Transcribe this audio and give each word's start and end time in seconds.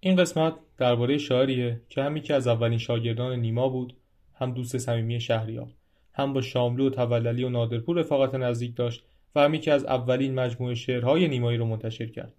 این 0.00 0.16
قسمت 0.16 0.54
درباره 0.78 1.18
شاعریه 1.18 1.80
که 1.88 2.02
هم 2.02 2.16
یکی 2.16 2.32
از 2.32 2.46
اولین 2.46 2.78
شاگردان 2.78 3.40
نیما 3.40 3.68
بود 3.68 3.96
هم 4.34 4.54
دوست 4.54 4.78
صمیمی 4.78 5.20
شهریار 5.20 5.74
هم 6.12 6.32
با 6.32 6.40
شاملو 6.40 6.86
و 6.86 6.90
توللی 6.90 7.44
و 7.44 7.48
نادرپور 7.48 7.98
رفاقت 7.98 8.34
نزدیک 8.34 8.76
داشت 8.76 9.04
و 9.34 9.40
هم 9.40 9.54
یکی 9.54 9.70
از 9.70 9.84
اولین 9.84 10.34
مجموعه 10.34 10.74
شعرهای 10.74 11.28
نیمایی 11.28 11.58
رو 11.58 11.64
منتشر 11.64 12.06
کرد. 12.06 12.34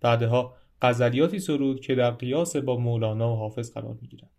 بعدها 0.00 0.54
غزلیاتی 0.82 1.38
سرود 1.38 1.80
که 1.80 1.94
در 1.94 2.10
قیاس 2.10 2.56
با 2.56 2.76
مولانا 2.76 3.32
و 3.32 3.36
حافظ 3.36 3.74
قرار 3.74 3.98
می‌گیرند 4.00 4.30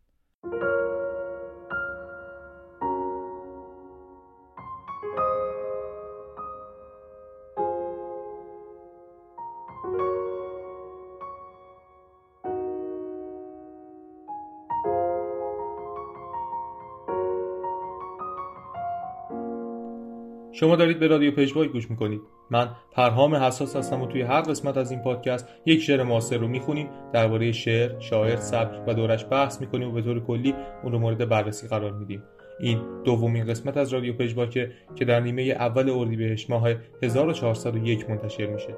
شما 20.63 20.75
دارید 20.75 20.99
به 20.99 21.07
رادیو 21.07 21.31
پژوای 21.31 21.67
گوش 21.67 21.89
می‌کنید. 21.89 22.21
من 22.51 22.69
پرهام 22.91 23.35
حساس 23.35 23.75
هستم 23.75 24.01
و 24.01 24.07
توی 24.07 24.21
هر 24.21 24.41
قسمت 24.41 24.77
از 24.77 24.91
این 24.91 24.99
پادکست 24.99 25.47
یک 25.65 25.81
شعر 25.81 26.03
معاصر 26.03 26.37
رو 26.37 26.47
می‌خونیم 26.47 26.89
درباره 27.13 27.51
شعر 27.51 27.99
شاعر 27.99 28.35
سبک 28.35 28.87
و 28.87 28.93
دورش 28.93 29.25
بحث 29.31 29.61
می‌کنیم 29.61 29.89
و 29.89 29.91
به 29.91 30.01
طور 30.01 30.19
کلی 30.19 30.55
اون 30.83 30.91
رو 30.91 30.99
مورد 30.99 31.29
بررسی 31.29 31.67
قرار 31.67 31.91
میدیم. 31.91 32.23
این 32.59 32.81
دومین 33.03 33.45
قسمت 33.45 33.77
از 33.77 33.93
رادیو 33.93 34.13
پژواکه 34.13 34.71
که 34.95 35.05
در 35.05 35.19
نیمه 35.19 35.41
اول 35.41 35.89
اردیبهشت 35.89 36.49
ماه 36.49 36.69
1401 37.01 38.09
منتشر 38.09 38.45
میشه. 38.45 38.75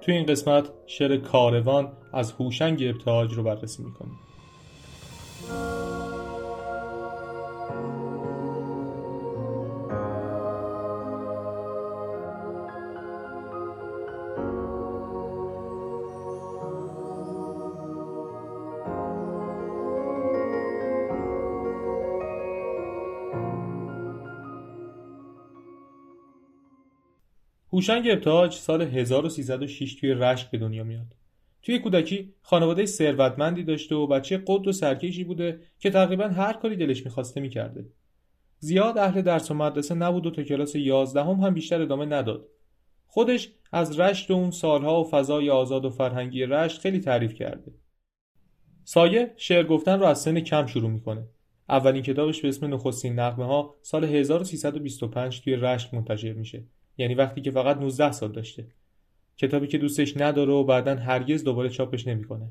توی 0.00 0.14
این 0.14 0.26
قسمت 0.26 0.70
شعر 0.86 1.16
کاروان 1.16 1.92
از 2.12 2.32
هوشنگ 2.32 2.82
ابتهاج 2.82 3.34
رو 3.34 3.42
بررسی 3.42 3.82
می‌کنیم. 3.82 4.18
هوشنگ 27.76 28.08
ابتهاج 28.10 28.52
سال 28.52 28.82
1306 28.82 29.94
توی 29.94 30.14
رشت 30.14 30.50
به 30.50 30.58
دنیا 30.58 30.84
میاد. 30.84 31.06
توی 31.62 31.78
کودکی 31.78 32.34
خانواده 32.42 32.86
ثروتمندی 32.86 33.64
داشته 33.64 33.94
و 33.94 34.06
بچه 34.06 34.42
قد 34.46 34.68
و 34.68 34.72
سرکشی 34.72 35.24
بوده 35.24 35.60
که 35.78 35.90
تقریبا 35.90 36.28
هر 36.28 36.52
کاری 36.52 36.76
دلش 36.76 37.04
می‌خواسته 37.04 37.40
می‌کرده. 37.40 37.86
زیاد 38.58 38.98
اهل 38.98 39.22
درس 39.22 39.50
و 39.50 39.54
مدرسه 39.54 39.94
نبود 39.94 40.26
و 40.26 40.30
تا 40.30 40.42
کلاس 40.42 40.76
11 40.76 41.24
هم, 41.24 41.40
هم 41.40 41.54
بیشتر 41.54 41.82
ادامه 41.82 42.06
نداد. 42.06 42.48
خودش 43.06 43.48
از 43.72 44.00
رشت 44.00 44.30
و 44.30 44.34
اون 44.34 44.50
سالها 44.50 45.00
و 45.00 45.08
فضای 45.10 45.50
آزاد 45.50 45.84
و 45.84 45.90
فرهنگی 45.90 46.46
رشت 46.46 46.80
خیلی 46.80 47.00
تعریف 47.00 47.34
کرده. 47.34 47.72
سایه 48.84 49.32
شعر 49.36 49.64
گفتن 49.64 50.00
رو 50.00 50.06
از 50.06 50.20
سن 50.20 50.40
کم 50.40 50.66
شروع 50.66 50.90
می‌کنه. 50.90 51.28
اولین 51.68 52.02
کتابش 52.02 52.40
به 52.40 52.48
اسم 52.48 52.74
نخستین 52.74 53.18
نقمه 53.18 53.46
ها 53.46 53.74
سال 53.82 54.04
1325 54.04 55.40
توی 55.40 55.56
رشت 55.56 55.94
منتشر 55.94 56.32
میشه 56.32 56.64
یعنی 56.98 57.14
وقتی 57.14 57.40
که 57.40 57.50
فقط 57.50 57.76
19 57.76 58.12
سال 58.12 58.32
داشته. 58.32 58.66
کتابی 59.36 59.66
که 59.66 59.78
دوستش 59.78 60.16
نداره 60.16 60.52
و 60.52 60.64
بعدا 60.64 60.94
هرگز 60.94 61.44
دوباره 61.44 61.68
چاپش 61.68 62.06
نمی‌کنه. 62.06 62.50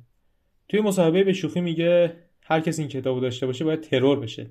توی 0.69 0.81
مصاحبه 0.81 1.23
به 1.23 1.33
شوخی 1.33 1.61
میگه 1.61 2.15
هر 2.41 2.59
کسی 2.59 2.81
این 2.81 2.89
کتابو 2.89 3.19
داشته 3.19 3.45
باشه 3.45 3.65
باید 3.65 3.81
ترور 3.81 4.19
بشه. 4.19 4.49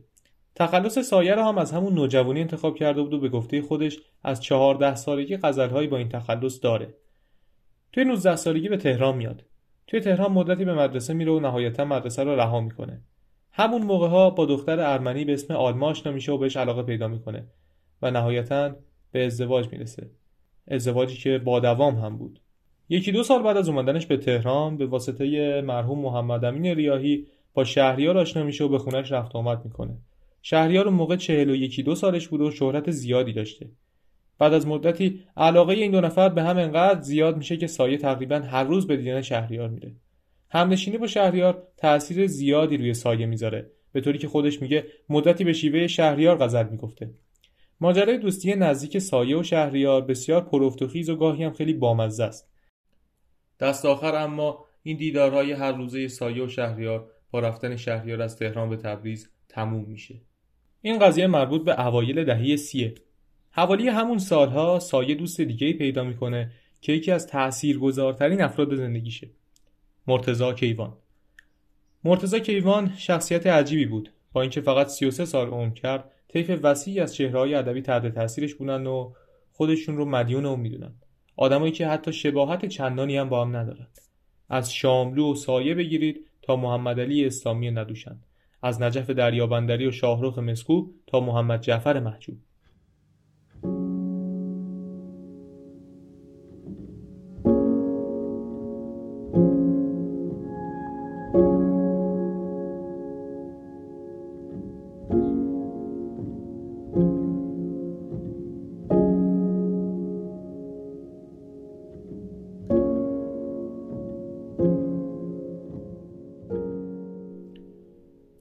تخلص 0.55 0.99
سایه 0.99 1.35
رو 1.35 1.43
هم 1.43 1.59
از 1.59 1.73
همون 1.73 1.95
نوجوانی 1.95 2.41
انتخاب 2.41 2.77
کرده 2.77 3.03
بود 3.03 3.15
و 3.15 3.21
به 3.21 3.29
گفته 3.29 3.63
خودش 3.63 3.99
از 4.23 4.43
14 4.43 4.95
سالگی 4.95 5.37
غزلهایی 5.37 5.89
با 5.89 5.97
این 5.97 6.09
تخلص 6.09 6.63
داره. 6.63 6.95
توی 7.93 8.05
19 8.05 8.37
سالگی 8.37 8.69
به 8.69 8.77
تهران 8.77 9.17
میاد. 9.17 9.45
توی 9.87 10.01
تهران 10.01 10.33
مدتی 10.33 10.65
به 10.65 10.75
مدرسه 10.75 11.15
میره 11.15 11.33
و 11.33 11.41
نهایتا 11.41 11.85
مدرسه 11.85 12.25
رو 12.25 12.37
رها 12.37 12.61
می‌کنه. 12.61 13.01
همون 13.53 13.83
موقع 13.83 14.09
ها 14.09 14.31
با 14.31 14.47
دختر 14.47 14.81
ارمنی 14.81 15.25
به 15.25 15.33
اسم 15.33 15.55
آلما 15.55 15.89
آشنا 15.89 16.35
و 16.35 16.39
بهش 16.39 16.57
علاقه 16.57 16.83
پیدا 16.83 17.09
می‌کنه 17.09 17.47
و 18.03 18.11
نهایتا 18.11 18.77
به 19.15 19.27
ازدواج 19.27 19.69
می‌رسه. 19.73 20.11
ازدواجی 20.69 21.17
که 21.17 21.39
با 21.39 21.61
دوام 21.61 21.97
هم 21.97 22.19
بود. 22.19 22.41
یکی 22.89 23.13
دو 23.13 23.23
سال 23.23 23.43
بعد 23.43 23.57
از 23.57 23.69
اومدنش 23.69 24.07
به 24.07 24.17
تهران 24.17 24.77
به 24.77 24.87
واسطه 24.87 25.61
مرحوم 25.61 25.99
محمد 25.99 26.45
امین 26.45 26.67
ریاهی 26.67 27.27
با 27.55 27.65
شهریار 27.65 28.19
آشنا 28.19 28.43
میشه 28.43 28.65
و 28.65 28.69
به 28.69 28.79
خونش 28.79 29.13
رفت 29.13 29.37
آمد 29.37 29.65
می‌کنه. 29.65 29.97
شهریار 30.43 30.89
اون 30.89 30.97
موقع 30.97 31.17
چهل 31.17 31.51
و 31.51 31.55
یکی 31.55 31.83
دو 31.83 31.95
سالش 31.95 32.29
بود 32.29 32.41
و 32.41 32.51
شهرت 32.51 32.91
زیادی 32.91 33.33
داشته. 33.33 33.69
بعد 34.39 34.53
از 34.53 34.67
مدتی 34.67 35.21
علاقه 35.37 35.75
این 35.75 35.91
دو 35.91 36.01
نفر 36.01 36.29
به 36.29 36.43
هم 36.43 36.59
انقدر 36.59 37.01
زیاد 37.01 37.37
میشه 37.37 37.57
که 37.57 37.67
سایه 37.67 37.99
تقریبا 37.99 38.37
هر 38.37 38.65
روز 38.65 38.87
به 38.87 38.97
دیدن 38.97 39.23
شهریار 39.23 39.69
میره. 39.69 39.93
همنشینی 40.51 40.99
با 40.99 41.07
شهریار 41.07 41.63
تاثیر 41.77 42.27
زیادی 42.27 42.77
روی 42.77 42.95
سایه 42.95 43.27
می‌ذاره 43.27 43.71
به 43.93 44.01
طوری 44.01 44.19
که 44.19 44.29
خودش 44.29 44.63
میگه 44.63 44.85
مدتی 45.09 45.45
به 45.45 45.53
شیوه 45.53 45.87
شهریار 45.87 46.37
غزل 46.37 46.69
می‌گفته. 46.69 47.11
ماجرای 47.81 48.19
دوستی 48.19 48.55
نزدیک 48.55 48.99
سایه 48.99 49.37
و 49.37 49.43
شهریار 49.43 50.03
بسیار 50.03 50.41
پرفت 50.41 50.83
و 50.83 50.89
خیز 50.89 51.11
و 51.11 51.17
گاهی 51.17 51.45
هم 51.45 51.53
خیلی 51.53 51.73
بامزه 51.73 52.25
است. 52.25 52.49
دست 53.61 53.85
آخر 53.85 54.15
اما 54.15 54.65
این 54.83 54.97
دیدارهای 54.97 55.53
هر 55.53 55.73
روزه 55.73 56.09
سایه 56.09 56.45
و 56.45 56.49
شهریار 56.49 57.11
با 57.31 57.41
رفتن 57.41 57.77
شهریار 57.77 58.23
از 58.23 58.37
تهران 58.37 58.71
به 58.71 58.77
تبریز 58.77 59.29
تموم 59.49 59.85
میشه. 59.85 60.15
این 60.83 60.99
قضیه 60.99 61.27
مربوط 61.27 61.65
به 61.65 61.87
اوایل 61.87 62.25
دهه 62.25 62.57
سیه 62.57 62.95
حوالی 63.51 63.89
همون 63.89 64.19
سالها 64.19 64.79
سایه 64.79 65.15
دوست 65.15 65.41
دیگه 65.41 65.73
پیدا 65.73 66.05
می‌کنه 66.05 66.53
که 66.81 66.93
یکی 66.93 67.13
از 67.13 67.27
تاثیرگذارترین 67.27 68.43
افراد 68.43 68.75
زندگیشه. 68.75 69.31
مرتزا 70.07 70.53
کیوان. 70.53 70.97
مرتزا 72.05 72.39
کیوان 72.39 72.93
شخصیت 72.97 73.47
عجیبی 73.47 73.87
بود. 73.87 74.13
با 74.33 74.41
اینکه 74.41 74.61
فقط 74.61 74.87
33 74.87 75.25
سال 75.25 75.49
عمر 75.49 75.75
کرد 75.75 76.11
طیف 76.35 76.61
وسیعی 76.63 77.01
از 77.01 77.15
چهرههای 77.15 77.55
ادبی 77.55 77.83
تحت 77.83 78.07
تاثیرش 78.07 78.55
بودن 78.55 78.87
و 78.87 79.13
خودشون 79.53 79.97
رو 79.97 80.05
مدیون 80.05 80.47
اون 80.47 80.61
می‌دونن. 80.61 80.95
آدمایی 81.37 81.73
که 81.73 81.87
حتی 81.87 82.13
شباهت 82.13 82.67
چندانی 82.67 83.17
هم 83.17 83.29
با 83.29 83.43
هم 83.43 83.57
ندارن. 83.57 83.87
از 84.49 84.73
شاملو 84.73 85.33
و 85.33 85.35
سایه 85.35 85.75
بگیرید 85.75 86.27
تا 86.43 86.57
محمد 86.57 87.01
علی 87.01 87.27
اسلامی 87.27 87.71
ندوشند 87.71 88.27
از 88.63 88.83
نجف 88.83 89.11
دریابندری 89.11 89.87
و 89.87 89.91
شاهرخ 89.91 90.39
مسکو 90.39 90.87
تا 91.07 91.21
محمد 91.21 91.61
جعفر 91.61 92.01
محجوب. 92.01 92.37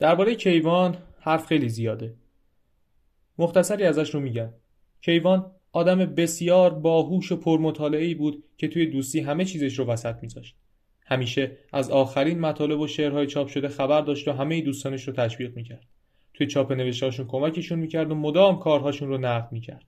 درباره 0.03 0.36
کیوان 0.36 0.97
حرف 1.19 1.46
خیلی 1.46 1.69
زیاده. 1.69 2.16
مختصری 3.38 3.84
ازش 3.84 4.14
رو 4.14 4.19
میگم. 4.19 4.50
کیوان 5.02 5.52
آدم 5.72 5.97
بسیار 5.97 6.74
باهوش 6.74 7.31
و 7.31 7.36
پرمطالعه‌ای 7.36 8.16
بود 8.16 8.44
که 8.58 8.68
توی 8.68 8.86
دوستی 8.86 9.19
همه 9.19 9.46
چیزش 9.46 9.80
رو 9.80 9.86
وسط 9.86 10.16
میذاشت. 10.22 10.56
همیشه 11.06 11.58
از 11.74 11.90
آخرین 11.90 12.40
مطالب 12.40 12.79
و 12.79 12.88
شعرهای 12.88 13.28
چاپ 13.28 13.47
شده 13.47 13.67
خبر 13.67 14.02
داشت 14.02 14.28
و 14.28 14.32
همه 14.32 14.61
دوستانش 14.61 15.08
رو 15.08 15.14
تشویق 15.14 15.55
می‌کرد. 15.55 15.88
توی 16.34 16.47
چاپ 16.47 16.72
نوشتهاشون 16.72 17.28
کمکشون 17.28 17.79
می‌کرد 17.79 18.11
و 18.11 18.16
مدام 18.16 18.59
کارهاشون 18.59 19.09
رو 19.09 19.17
نقد 19.17 19.52
می‌کرد. 19.52 19.85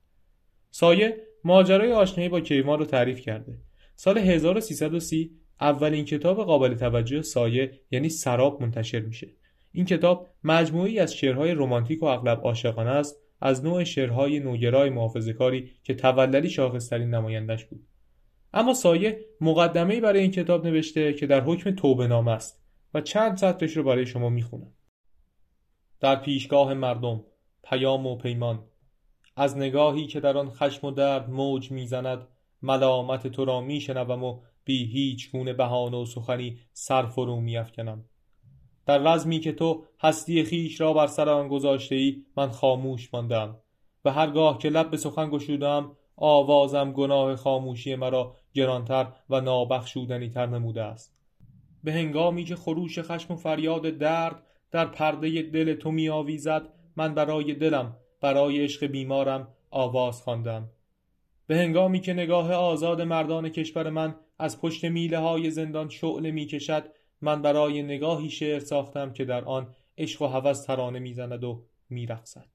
سایه 0.72 1.28
ماجرای 1.44 1.94
آشنایی 1.94 2.30
با 2.30 2.40
کیوان 2.42 2.80
رو 2.80 2.86
تعریف 2.86 3.20
کرده. 3.20 3.58
سال 3.96 4.18
1330 4.18 5.32
اولین 5.62 6.06
کتاب 6.06 6.44
قابل 6.44 6.76
توجه 6.76 7.22
سایه 7.22 7.72
یعنی 7.92 8.10
سراب 8.10 8.62
منتشر 8.62 9.00
میشه. 9.00 9.28
این 9.76 9.86
کتاب 9.86 10.28
مجموعی 10.44 11.00
از 11.00 11.16
شعرهای 11.16 11.52
رمانتیک 11.52 12.04
و 12.04 12.06
اغلب 12.06 12.42
عاشقانه 12.44 12.90
است 12.90 13.22
از 13.42 13.66
نوع 13.66 13.84
شعرهای 13.84 14.40
نوگرای 14.40 14.90
محافظه‌کاری 14.90 15.72
که 15.84 15.94
تولدی 15.94 16.50
شاخصترین 16.50 17.10
نمایندش 17.10 17.66
بود. 17.66 17.88
اما 18.54 18.74
سایه 18.74 19.26
مقدمه‌ای 19.42 20.02
برای 20.02 20.22
این 20.22 20.32
کتاب 20.32 20.68
نوشته 20.68 21.14
که 21.14 21.28
در 21.28 21.42
حکم 21.42 21.72
توبه 21.72 22.08
نام 22.08 22.28
است 22.28 22.64
و 22.94 23.02
چند 23.02 23.38
سطرش 23.38 23.78
رو 23.78 23.84
برای 23.84 24.06
شما 24.06 24.30
می‌خونم. 24.30 24.74
در 26.00 26.16
پیشگاه 26.16 26.74
مردم 26.74 27.24
پیام 27.64 28.08
و 28.08 28.16
پیمان 28.16 28.64
از 29.36 29.58
نگاهی 29.58 30.08
که 30.08 30.20
در 30.20 30.38
آن 30.38 30.50
خشم 30.50 30.88
و 30.88 30.92
درد 30.92 31.30
موج 31.30 31.72
می‌زند 31.72 32.28
ملامت 32.62 33.28
تو 33.28 33.46
را 33.46 33.62
میشنوم 33.62 34.24
و 34.24 34.42
بی 34.64 34.86
هیچ 34.86 35.32
گونه 35.32 35.54
بهانه 35.54 35.98
و 35.98 36.06
سخنی 36.06 36.60
سر 36.74 37.06
فرو 37.06 37.42
میافکنم. 37.42 38.06
در 38.86 38.98
رزمی 38.98 39.40
که 39.40 39.52
تو 39.52 39.84
هستی 40.00 40.44
خیش 40.44 40.82
را 40.82 40.94
بر 40.94 41.08
سر 41.08 41.30
آن 41.30 41.48
گذاشته 41.48 41.96
ای 41.96 42.24
من 42.38 42.50
خاموش 42.50 43.14
ماندم. 43.14 43.58
و 44.06 44.12
هرگاه 44.12 44.58
که 44.58 44.70
لب 44.70 44.92
به 44.92 44.98
سخن 44.98 45.30
گشودم 45.30 45.92
آوازم 46.18 46.92
گناه 46.92 47.36
خاموشی 47.36 47.96
مرا 47.96 48.36
گرانتر 48.54 49.08
و 49.30 49.42
نابخشودنی 49.42 50.30
تر 50.30 50.46
نموده 50.46 50.84
است. 50.84 51.16
به 51.84 51.94
هنگامی 51.94 52.44
که 52.44 52.56
خروش 52.56 53.00
خشم 53.00 53.34
و 53.34 53.38
فریاد 53.38 53.90
درد 53.90 54.44
در 54.72 54.86
پرده 54.86 55.42
دل 55.42 55.74
تو 55.74 55.92
می 55.92 56.10
آویزد 56.10 56.70
من 56.96 57.14
برای 57.14 57.54
دلم 57.54 57.96
برای 58.22 58.64
عشق 58.64 58.86
بیمارم 58.86 59.48
آواز 59.72 60.22
خواندم. 60.22 60.70
به 61.48 61.58
هنگامی 61.58 62.00
که 62.00 62.14
نگاه 62.14 62.54
آزاد 62.54 63.02
مردان 63.02 63.50
کشور 63.50 63.90
من 63.90 64.16
از 64.40 64.62
پشت 64.62 64.86
میله 64.86 65.18
های 65.20 65.52
زندان 65.52 65.90
شعله 65.90 66.32
می 66.32 66.46
کشد 66.46 66.84
من 67.22 67.42
برای 67.42 67.84
نگاهی 67.84 68.30
شعر 68.30 68.60
ساختم 68.60 69.14
که 69.14 69.26
در 69.26 69.46
آن 69.46 69.76
عشق 69.98 70.22
و 70.22 70.26
هوس 70.26 70.64
ترانه 70.64 71.00
می‌زند 71.00 71.44
و 71.44 71.64
میرقصد. 71.90 72.48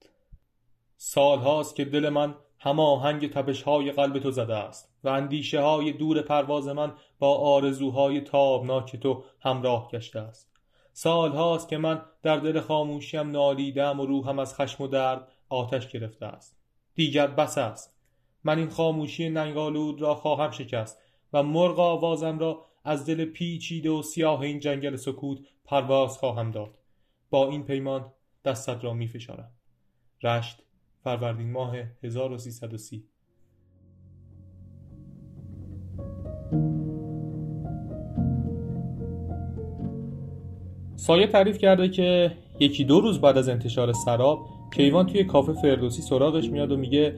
سال 0.97 1.39
هاست 1.39 1.75
که 1.75 1.85
دل 1.85 2.09
من 2.09 2.35
هماهنگ 2.59 3.31
تپش 3.31 3.61
های 3.61 3.91
قلب 3.91 4.19
تو 4.19 4.31
زده 4.31 4.55
است 4.55 4.93
و 5.03 5.09
اندیشه 5.09 5.61
های 5.61 5.91
دور 5.91 6.21
پرواز 6.21 6.67
من 6.67 6.93
با 7.19 7.37
آرزوهای 7.37 8.21
تابناک 8.21 8.95
تو 8.95 9.23
همراه 9.39 9.89
گشته 9.91 10.19
است. 10.19 10.51
سال 10.93 11.31
هاست 11.31 11.69
که 11.69 11.77
من 11.77 12.01
در 12.23 12.37
دل 12.37 12.59
خاموشیم 12.59 13.31
نالیدم 13.31 13.99
و 13.99 14.05
روحم 14.05 14.39
از 14.39 14.55
خشم 14.55 14.83
و 14.83 14.87
درد 14.87 15.27
آتش 15.49 15.91
گرفته 15.91 16.25
است. 16.25 16.57
دیگر 16.95 17.27
بس 17.27 17.57
است. 17.57 17.95
من 18.43 18.57
این 18.57 18.69
خاموشی 18.69 19.29
ننگالود 19.29 20.01
را 20.01 20.15
خواهم 20.15 20.51
شکست 20.51 21.01
و 21.33 21.43
مرغ 21.43 21.79
آوازم 21.79 22.39
را 22.39 22.65
از 22.83 23.05
دل 23.05 23.25
پیچیده 23.25 23.89
و 23.89 24.01
سیاه 24.01 24.41
این 24.41 24.59
جنگل 24.59 24.95
سکوت 24.95 25.39
پرواز 25.65 26.17
خواهم 26.17 26.51
داد. 26.51 26.77
با 27.29 27.49
این 27.49 27.63
پیمان 27.63 28.05
دستت 28.45 28.83
را 28.83 28.93
می 28.93 29.07
فشارم. 29.07 29.51
رشت 30.23 30.63
فروردین 31.03 31.51
ماه 31.51 31.75
1330 32.03 33.03
سایه 40.95 41.27
تعریف 41.27 41.57
کرده 41.57 41.89
که 41.89 42.31
یکی 42.59 42.83
دو 42.83 43.01
روز 43.01 43.21
بعد 43.21 43.37
از 43.37 43.49
انتشار 43.49 43.93
سراب 43.93 44.45
کیوان 44.73 45.05
توی 45.05 45.23
کافه 45.23 45.53
فردوسی 45.53 46.01
سراغش 46.01 46.49
میاد 46.49 46.71
و 46.71 46.77
میگه 46.77 47.15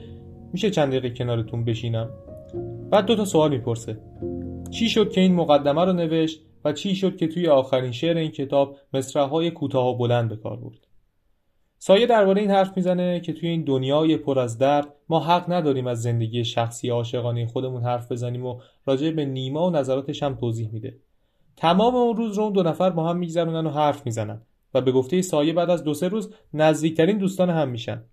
میشه 0.53 0.69
چند 0.69 0.89
دقیقه 0.89 1.09
کنارتون 1.09 1.65
بشینم؟ 1.65 2.09
بعد 2.91 3.05
دو 3.05 3.15
تا 3.15 3.25
سوال 3.25 3.49
می‌پرسه. 3.49 3.97
چی 4.73 4.89
شد 4.89 5.11
که 5.11 5.21
این 5.21 5.35
مقدمه 5.35 5.85
رو 5.85 5.93
نوشت 5.93 6.41
و 6.65 6.73
چی 6.73 6.95
شد 6.95 7.17
که 7.17 7.27
توی 7.27 7.47
آخرین 7.47 7.91
شعر 7.91 8.17
این 8.17 8.31
کتاب 8.31 8.77
مصرعهای 8.93 9.51
کوتاه 9.51 9.87
و 9.87 9.97
بلند 9.97 10.29
به 10.29 10.35
کار 10.35 10.57
برد؟ 10.57 10.87
سایه 11.77 12.05
درباره 12.05 12.41
این 12.41 12.51
حرف 12.51 12.77
می‌زنه 12.77 13.19
که 13.19 13.33
توی 13.33 13.49
این 13.49 13.63
دنیای 13.63 14.17
پر 14.17 14.39
از 14.39 14.57
درد 14.57 14.87
ما 15.09 15.19
حق 15.19 15.51
نداریم 15.51 15.87
از 15.87 16.01
زندگی 16.01 16.45
شخصی 16.45 16.89
عاشقانه 16.89 17.47
خودمون 17.47 17.83
حرف 17.83 18.11
بزنیم 18.11 18.45
و 18.45 18.59
راجع 18.85 19.11
به 19.11 19.25
نیما 19.25 19.67
و 19.67 19.71
نظراتش 19.71 20.23
هم 20.23 20.35
توضیح 20.35 20.69
میده. 20.71 20.97
تمام 21.57 21.95
اون 21.95 22.17
روز 22.17 22.37
رو 22.37 22.43
اون 22.43 22.53
دو 22.53 22.63
نفر 22.63 22.89
با 22.89 23.09
هم 23.09 23.17
میگذرونن 23.17 23.67
و 23.67 23.69
حرف 23.69 24.05
می‌زنن 24.05 24.41
و 24.73 24.81
به 24.81 24.91
گفته 24.91 25.21
سایه 25.21 25.53
بعد 25.53 25.69
از 25.69 25.83
دو 25.83 25.93
سه 25.93 26.07
روز 26.07 26.33
نزدیکترین 26.53 27.17
دوستان 27.17 27.49
هم 27.49 27.69
میشن. 27.69 28.03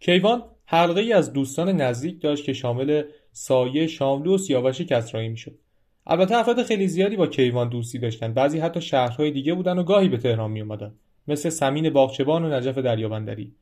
کیوان 0.00 0.42
حلقه 0.66 1.00
ای 1.00 1.12
از 1.12 1.32
دوستان 1.32 1.68
نزدیک 1.68 2.20
داشت 2.22 2.44
که 2.44 2.52
شامل 2.52 3.02
سایه 3.32 3.86
شاملو 3.86 4.34
و 4.34 4.38
سیاوش 4.38 4.80
کسرایی 4.80 5.28
می‌شد. 5.28 5.58
البته 6.06 6.36
افراد 6.36 6.62
خیلی 6.62 6.88
زیادی 6.88 7.16
با 7.16 7.26
کیوان 7.26 7.68
دوستی 7.68 7.98
داشتن. 7.98 8.32
بعضی 8.32 8.58
حتی 8.58 8.80
شهرهای 8.80 9.30
دیگه 9.30 9.54
بودن 9.54 9.78
و 9.78 9.82
گاهی 9.82 10.08
به 10.08 10.16
تهران 10.16 10.50
می 10.50 10.60
اومدن 10.60 10.94
مثل 11.28 11.48
سمین 11.48 11.90
باغچبان 11.90 12.44
و 12.44 12.48
نجف 12.48 12.78
دریابندری. 12.78 13.52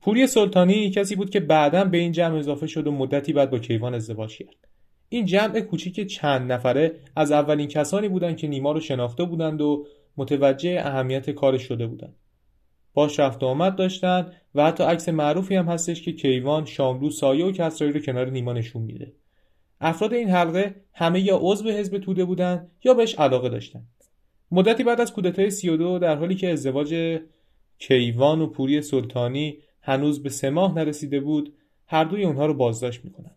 پوری 0.00 0.26
سلطانی 0.26 0.90
کسی 0.90 1.16
بود 1.16 1.30
که 1.30 1.40
بعدا 1.40 1.84
به 1.84 1.98
این 1.98 2.12
جمع 2.12 2.38
اضافه 2.38 2.66
شد 2.66 2.86
و 2.86 2.92
مدتی 2.92 3.32
بعد 3.32 3.50
با 3.50 3.58
کیوان 3.58 3.94
ازدواج 3.94 4.38
کرد. 4.38 4.68
این 5.08 5.24
جمع 5.24 5.60
کوچیک 5.60 6.06
چند 6.06 6.52
نفره 6.52 6.92
از 7.16 7.32
اولین 7.32 7.68
کسانی 7.68 8.08
بودند 8.08 8.36
که 8.36 8.48
نیما 8.48 8.72
رو 8.72 8.80
شناخته 8.80 9.24
بودند 9.24 9.60
و 9.60 9.86
متوجه 10.16 10.82
اهمیت 10.84 11.30
کارش 11.30 11.62
شده 11.62 11.86
بودند. 11.86 12.14
باش 12.96 13.20
رفت 13.20 13.42
و 13.42 13.46
آمد 13.46 13.76
داشتن 13.76 14.32
و 14.54 14.66
حتی 14.66 14.84
عکس 14.84 15.08
معروفی 15.08 15.56
هم 15.56 15.66
هستش 15.66 16.02
که 16.02 16.12
کیوان 16.12 16.64
شاملو 16.64 17.10
سایه 17.10 17.44
و 17.44 17.52
کسرایی 17.52 17.92
رو 17.92 18.00
کنار 18.00 18.30
نیما 18.30 18.52
نشون 18.52 18.82
میده. 18.82 19.12
افراد 19.80 20.14
این 20.14 20.28
حلقه 20.28 20.74
همه 20.92 21.20
یا 21.20 21.38
عضو 21.42 21.70
حزب 21.70 21.98
توده 21.98 22.24
بودن 22.24 22.70
یا 22.84 22.94
بهش 22.94 23.14
علاقه 23.14 23.48
داشتن. 23.48 23.82
مدتی 24.50 24.84
بعد 24.84 25.00
از 25.00 25.12
کودتای 25.12 25.50
32 25.50 25.98
در 25.98 26.16
حالی 26.16 26.34
که 26.34 26.52
ازدواج 26.52 27.20
کیوان 27.78 28.40
و 28.40 28.46
پوری 28.46 28.82
سلطانی 28.82 29.58
هنوز 29.82 30.22
به 30.22 30.28
سه 30.28 30.50
نرسیده 30.50 31.20
بود 31.20 31.54
هر 31.86 32.04
دوی 32.04 32.24
اونها 32.24 32.46
رو 32.46 32.54
بازداشت 32.54 33.04
می‌کنن. 33.04 33.34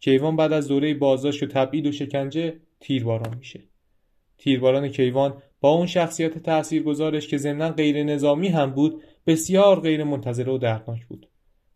کیوان 0.00 0.36
بعد 0.36 0.52
از 0.52 0.68
دوره 0.68 0.94
بازداشت 0.94 1.42
و 1.42 1.46
تبعید 1.46 1.86
و 1.86 1.92
شکنجه 1.92 2.60
تیرباران 2.80 3.36
میشه. 3.38 3.60
تیرباران 4.38 4.88
کیوان 4.88 5.42
با 5.60 5.70
اون 5.70 5.86
شخصیت 5.86 6.38
تاثیرگذارش 6.38 7.28
که 7.28 7.38
ضمنا 7.38 7.70
غیر 7.70 8.02
نظامی 8.02 8.48
هم 8.48 8.70
بود 8.70 9.02
بسیار 9.26 9.80
غیر 9.80 10.04
منتظره 10.04 10.52
و 10.52 10.58
دردناک 10.58 11.06
بود 11.06 11.28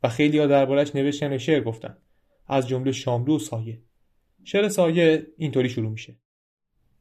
و 0.02 0.08
خیلی 0.08 0.38
ها 0.38 0.46
دربارش 0.46 0.94
نوشتن 0.94 1.32
و 1.32 1.38
شعر 1.38 1.62
گفتن. 1.62 1.96
از 2.46 2.68
جمله 2.68 2.92
شاملو 2.92 3.36
و 3.36 3.38
سایه. 3.38 3.82
شعر 4.44 4.68
سایه 4.68 5.26
اینطوری 5.38 5.68
شروع 5.68 5.90
میشه. 5.90 6.16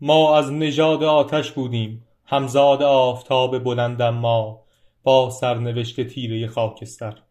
ما 0.02 0.38
از 0.38 0.52
نژاد 0.52 1.04
آتش 1.04 1.52
بودیم 1.52 2.04
همزاد 2.26 2.84
آفتاب 2.84 3.64
بلندم 3.64 4.14
ما 4.14 4.64
با 5.04 5.30
سرنوشت 5.30 6.08
تیره 6.08 6.48
خاکستر. 6.48 7.22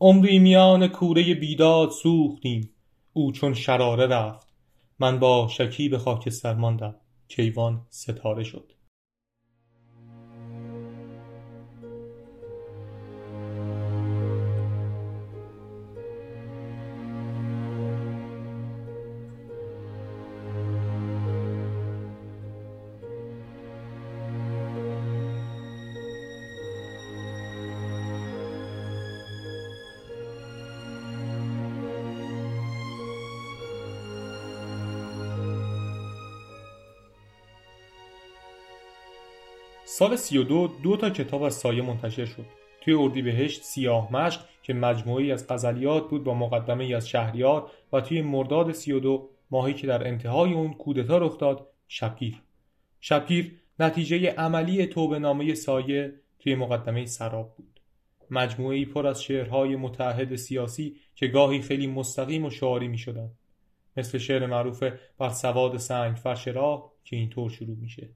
عمری 0.00 0.38
میان 0.38 0.88
کوره 0.88 1.34
بیداد 1.34 1.90
سوختیم 1.90 2.70
او 3.12 3.32
چون 3.32 3.54
شراره 3.54 4.06
رفت 4.06 4.48
من 4.98 5.18
با 5.18 5.48
شکیب 5.48 5.96
خاکستر 5.96 6.54
ماندم. 6.54 6.94
کیوان 7.28 7.86
ستاره 7.90 8.44
شد. 8.44 8.73
سال 39.98 40.16
32 40.16 40.70
دو 40.82 40.96
تا 40.96 41.10
کتاب 41.10 41.42
از 41.42 41.54
سایه 41.54 41.82
منتشر 41.82 42.24
شد. 42.24 42.46
توی 42.80 42.94
اردیبهشت 42.94 43.62
سیاه 43.62 44.12
مشق 44.12 44.40
که 44.62 44.74
مجموعی 44.74 45.32
از 45.32 45.46
غزلیات 45.48 46.10
بود 46.10 46.24
با 46.24 46.34
مقدمه 46.34 46.94
از 46.96 47.08
شهریار 47.08 47.70
و 47.92 48.00
توی 48.00 48.22
مرداد 48.22 48.72
32 48.72 49.28
ماهی 49.50 49.74
که 49.74 49.86
در 49.86 50.06
انتهای 50.08 50.52
اون 50.52 50.72
کودتا 50.72 51.18
رخ 51.18 51.38
داد 51.38 51.66
شپیر 51.88 52.42
شپیر 53.00 53.52
نتیجه 53.80 54.30
عملی 54.30 54.86
توبه 54.86 55.18
نامه 55.18 55.54
سایه 55.54 56.14
توی 56.38 56.54
مقدمه 56.54 57.06
سراب 57.06 57.54
بود. 57.56 57.80
مجموعه 58.30 58.76
ای 58.76 58.84
پر 58.84 59.06
از 59.06 59.22
شعرهای 59.22 59.76
متحد 59.76 60.36
سیاسی 60.36 60.96
که 61.14 61.26
گاهی 61.26 61.62
خیلی 61.62 61.86
مستقیم 61.86 62.44
و 62.44 62.50
شعاری 62.50 62.88
می 62.88 62.98
شدن. 62.98 63.30
مثل 63.96 64.18
شعر 64.18 64.46
معروف 64.46 64.82
بر 65.18 65.28
سواد 65.28 65.76
سنگ 65.76 66.16
فرش 66.16 66.48
راه 66.48 66.92
که 67.04 67.16
اینطور 67.16 67.50
شروع 67.50 67.76
میشه. 67.76 68.08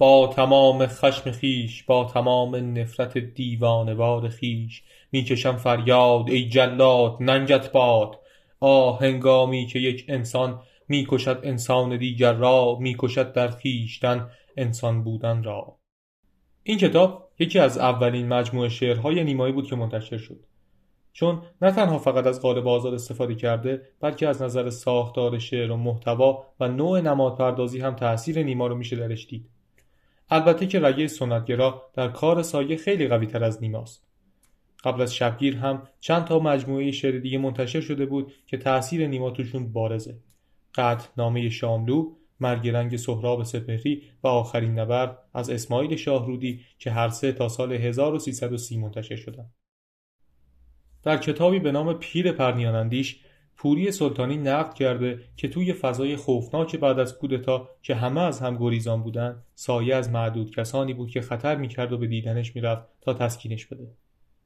با 0.00 0.26
تمام 0.26 0.86
خشم 0.86 1.30
خیش 1.30 1.82
با 1.82 2.04
تمام 2.04 2.78
نفرت 2.78 3.18
دیوانوار 3.18 4.28
خیش 4.28 4.82
می‌کشم 5.12 5.56
فریاد 5.56 6.30
ای 6.30 6.48
جلاد 6.48 7.16
ننگت 7.20 7.72
باد. 7.72 8.18
آه 8.60 9.00
هنگامی 9.00 9.66
که 9.66 9.78
یک 9.78 10.04
انسان 10.08 10.60
می‌کشد 10.88 11.40
انسان 11.42 11.96
دیگر 11.96 12.32
را 12.32 12.76
می‌کشد 12.80 13.32
در 13.32 13.48
خیشتن 13.48 14.30
انسان 14.56 15.04
بودن 15.04 15.42
را. 15.42 15.76
این 16.62 16.78
کتاب 16.78 17.28
یکی 17.38 17.58
از 17.58 17.78
اولین 17.78 18.28
مجموعه 18.28 18.68
شعرهای 18.68 19.24
نیمایی 19.24 19.52
بود 19.52 19.66
که 19.66 19.76
منتشر 19.76 20.18
شد. 20.18 20.40
چون 21.12 21.42
نه 21.62 21.72
تنها 21.72 21.98
فقط 21.98 22.26
از 22.26 22.42
قالب 22.42 22.68
آزاد 22.68 22.94
استفاده 22.94 23.34
کرده 23.34 23.82
بلکه 24.00 24.28
از 24.28 24.42
نظر 24.42 24.70
ساختار 24.70 25.38
شعر 25.38 25.70
و 25.70 25.76
محتوا 25.76 26.44
و 26.60 26.68
نوع 26.68 27.00
نماد 27.00 27.38
پردازی 27.38 27.80
هم 27.80 27.94
تاثیر 27.94 28.42
نیما 28.42 28.66
رو 28.66 28.74
میشه 28.74 28.96
درش 28.96 29.26
دید. 29.26 29.59
البته 30.30 30.66
که 30.66 30.80
رگه 30.80 31.06
سنتگرا 31.06 31.90
در 31.94 32.08
کار 32.08 32.42
سایه 32.42 32.76
خیلی 32.76 33.08
قوی 33.08 33.26
تر 33.26 33.44
از 33.44 33.62
نیماست 33.62 34.06
قبل 34.84 35.02
از 35.02 35.14
شبگیر 35.14 35.56
هم 35.56 35.82
چند 36.00 36.24
تا 36.24 36.38
مجموعه 36.38 36.90
شعر 36.90 37.18
دیگه 37.18 37.38
منتشر 37.38 37.80
شده 37.80 38.06
بود 38.06 38.32
که 38.46 38.56
تاثیر 38.56 39.06
نیما 39.06 39.30
توشون 39.30 39.72
بارزه 39.72 40.18
قطع 40.74 41.08
نامه 41.16 41.48
شاملو 41.48 42.12
مرگ 42.40 42.68
رنگ 42.68 42.96
سهراب 42.96 43.42
سپهری 43.42 44.02
و 44.22 44.28
آخرین 44.28 44.78
نبرد 44.78 45.18
از 45.34 45.50
اسماعیل 45.50 45.96
شاهرودی 45.96 46.60
که 46.78 46.90
هر 46.90 47.08
سه 47.08 47.32
تا 47.32 47.48
سال 47.48 47.72
1330 47.72 48.78
منتشر 48.78 49.16
شدند. 49.16 49.52
در 51.02 51.16
کتابی 51.16 51.58
به 51.58 51.72
نام 51.72 51.92
پیر 51.92 52.32
پرنیانندیش 52.32 53.20
پوری 53.60 53.92
سلطانی 53.92 54.36
نقد 54.36 54.74
کرده 54.74 55.20
که 55.36 55.48
توی 55.48 55.72
فضای 55.72 56.16
خوفناک 56.16 56.76
بعد 56.76 56.98
از 56.98 57.18
کودتا 57.18 57.68
که 57.82 57.94
همه 57.94 58.20
از 58.20 58.40
هم 58.40 58.56
گریزان 58.56 59.02
بودند 59.02 59.42
سایه 59.54 59.94
از 59.94 60.10
معدود 60.10 60.54
کسانی 60.54 60.94
بود 60.94 61.10
که 61.10 61.20
خطر 61.20 61.56
می‌کرد 61.56 61.92
و 61.92 61.98
به 61.98 62.06
دیدنش 62.06 62.56
می‌رفت 62.56 62.82
تا 63.00 63.14
تسکینش 63.14 63.66
بده. 63.66 63.88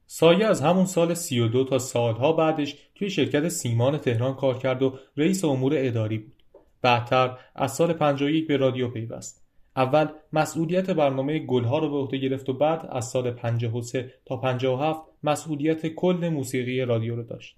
سایه 0.05 0.45
از 0.45 0.61
همون 0.61 0.85
سال 0.85 1.13
32 1.13 1.63
تا 1.63 1.79
سالها 1.79 2.33
بعدش 2.33 2.75
توی 2.95 3.09
شرکت 3.09 3.49
سیمان 3.49 3.97
تهران 3.97 4.35
کار 4.35 4.57
کرد 4.57 4.83
و 4.83 4.99
رئیس 5.17 5.45
امور 5.45 5.73
اداری 5.75 6.17
بود. 6.17 6.43
بعدتر 6.81 7.37
از 7.55 7.75
سال 7.75 7.93
51 7.93 8.47
به 8.47 8.57
رادیو 8.57 8.87
پیوست. 8.87 9.45
اول 9.75 10.07
مسئولیت 10.33 10.89
برنامه 10.89 11.39
گلها 11.39 11.79
رو 11.79 11.89
به 11.89 11.97
عهده 11.97 12.17
گرفت 12.17 12.49
و 12.49 12.53
بعد 12.53 12.87
از 12.89 13.05
سال 13.05 13.31
53 13.31 14.13
تا 14.25 14.37
57 14.37 15.01
مسئولیت 15.23 15.87
کل 15.87 16.29
موسیقی 16.29 16.81
رادیو 16.81 17.15
رو 17.15 17.23
داشت. 17.23 17.55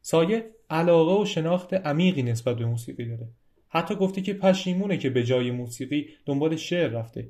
سایه 0.00 0.50
علاقه 0.70 1.22
و 1.22 1.24
شناخت 1.24 1.74
عمیقی 1.74 2.22
نسبت 2.22 2.56
به 2.56 2.66
موسیقی 2.66 3.04
داره. 3.04 3.28
حتی 3.68 3.94
گفته 3.94 4.20
که 4.20 4.34
پشیمونه 4.34 4.96
که 4.96 5.10
به 5.10 5.24
جای 5.24 5.50
موسیقی 5.50 6.08
دنبال 6.26 6.56
شعر 6.56 6.88
رفته. 6.88 7.28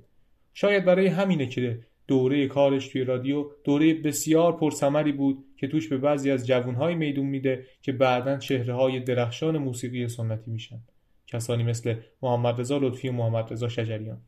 شاید 0.54 0.85
برای 0.85 1.07
همینه 1.07 1.47
که 1.47 1.80
دوره 2.07 2.47
کارش 2.47 2.88
توی 2.88 3.04
رادیو 3.04 3.47
دوره 3.64 3.95
بسیار 3.95 4.57
پرثمری 4.57 5.12
بود 5.12 5.45
که 5.57 5.68
توش 5.68 5.88
به 5.88 5.99
بعضی 5.99 6.30
از 6.30 6.47
جوانهای 6.47 6.95
میدون 6.95 7.26
میده 7.26 7.66
که 7.83 7.92
بعدا 7.92 8.37
چهره 8.37 8.75
های 8.75 9.00
درخشان 9.00 9.59
موسیقی 9.59 10.09
سنتی 10.09 10.50
میشن. 10.50 10.78
کسانی 11.26 11.62
مثل 11.62 11.95
محمد 12.23 12.61
رضا 12.61 12.78
لطفی 12.78 13.09
و 13.09 13.12
محمد 13.12 13.52
رضا 13.52 13.68
شجریان. 13.68 14.21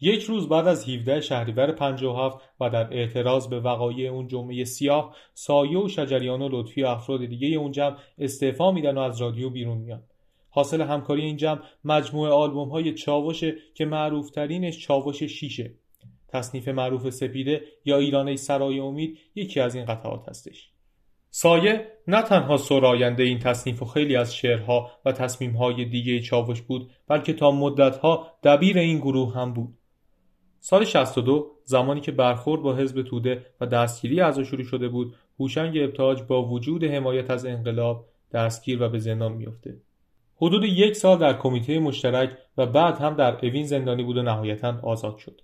یک 0.00 0.22
روز 0.22 0.48
بعد 0.48 0.66
از 0.66 0.88
17 0.88 1.20
شهریور 1.20 1.72
57 1.72 2.38
و 2.60 2.70
در 2.70 2.94
اعتراض 2.94 3.48
به 3.48 3.60
وقایع 3.60 4.10
اون 4.10 4.28
جمعه 4.28 4.64
سیاه 4.64 5.16
سایه 5.34 5.78
و 5.78 5.88
شجریان 5.88 6.42
و 6.42 6.48
لطفی 6.52 6.82
و 6.82 6.86
افراد 6.86 7.24
دیگه 7.24 7.48
اون 7.48 7.72
جمع 7.72 7.96
استعفا 8.18 8.72
میدن 8.72 8.98
و 8.98 9.00
از 9.00 9.20
رادیو 9.22 9.50
بیرون 9.50 9.78
میان. 9.78 10.02
حاصل 10.50 10.80
همکاری 10.80 11.22
این 11.22 11.36
جمع 11.36 11.60
مجموعه 11.84 12.32
آلبوم 12.32 12.68
های 12.68 12.94
چاوشه 12.94 13.54
که 13.74 13.84
معروف 13.84 14.30
ترینش 14.30 14.78
چاوش 14.78 15.22
شیشه. 15.22 15.74
تصنیف 16.28 16.68
معروف 16.68 17.10
سپیده 17.10 17.62
یا 17.84 17.98
ایرانه 17.98 18.36
سرای 18.36 18.78
امید 18.78 19.18
یکی 19.34 19.60
از 19.60 19.74
این 19.74 19.84
قطعات 19.84 20.28
هستش. 20.28 20.70
سایه 21.30 21.92
نه 22.08 22.22
تنها 22.22 22.56
سراینده 22.56 23.22
این 23.22 23.38
تصنیف 23.38 23.82
و 23.82 23.84
خیلی 23.84 24.16
از 24.16 24.36
شعرها 24.36 24.90
و 25.04 25.12
تصمیمهای 25.12 25.84
دیگه 25.84 26.20
چاوش 26.20 26.62
بود 26.62 26.90
بلکه 27.08 27.32
تا 27.32 27.50
مدتها 27.50 28.26
دبیر 28.42 28.78
این 28.78 28.98
گروه 28.98 29.34
هم 29.34 29.52
بود. 29.52 29.78
سال 30.66 30.84
62 30.84 31.50
زمانی 31.64 32.00
که 32.00 32.12
برخورد 32.12 32.62
با 32.62 32.74
حزب 32.74 33.02
توده 33.02 33.46
و 33.60 33.66
دستگیری 33.66 34.20
از 34.20 34.40
شروع 34.40 34.62
شده 34.62 34.88
بود 34.88 35.14
هوشنگ 35.40 35.78
ابتاج 35.78 36.22
با 36.22 36.44
وجود 36.44 36.84
حمایت 36.84 37.30
از 37.30 37.46
انقلاب 37.46 38.06
دستگیر 38.32 38.82
و 38.82 38.88
به 38.88 38.98
زندان 38.98 39.32
میافته. 39.32 39.76
حدود 40.36 40.64
یک 40.64 40.96
سال 40.96 41.18
در 41.18 41.32
کمیته 41.32 41.78
مشترک 41.78 42.30
و 42.58 42.66
بعد 42.66 42.98
هم 42.98 43.14
در 43.14 43.46
اوین 43.46 43.66
زندانی 43.66 44.02
بود 44.02 44.16
و 44.16 44.22
نهایتا 44.22 44.80
آزاد 44.82 45.16
شد. 45.16 45.40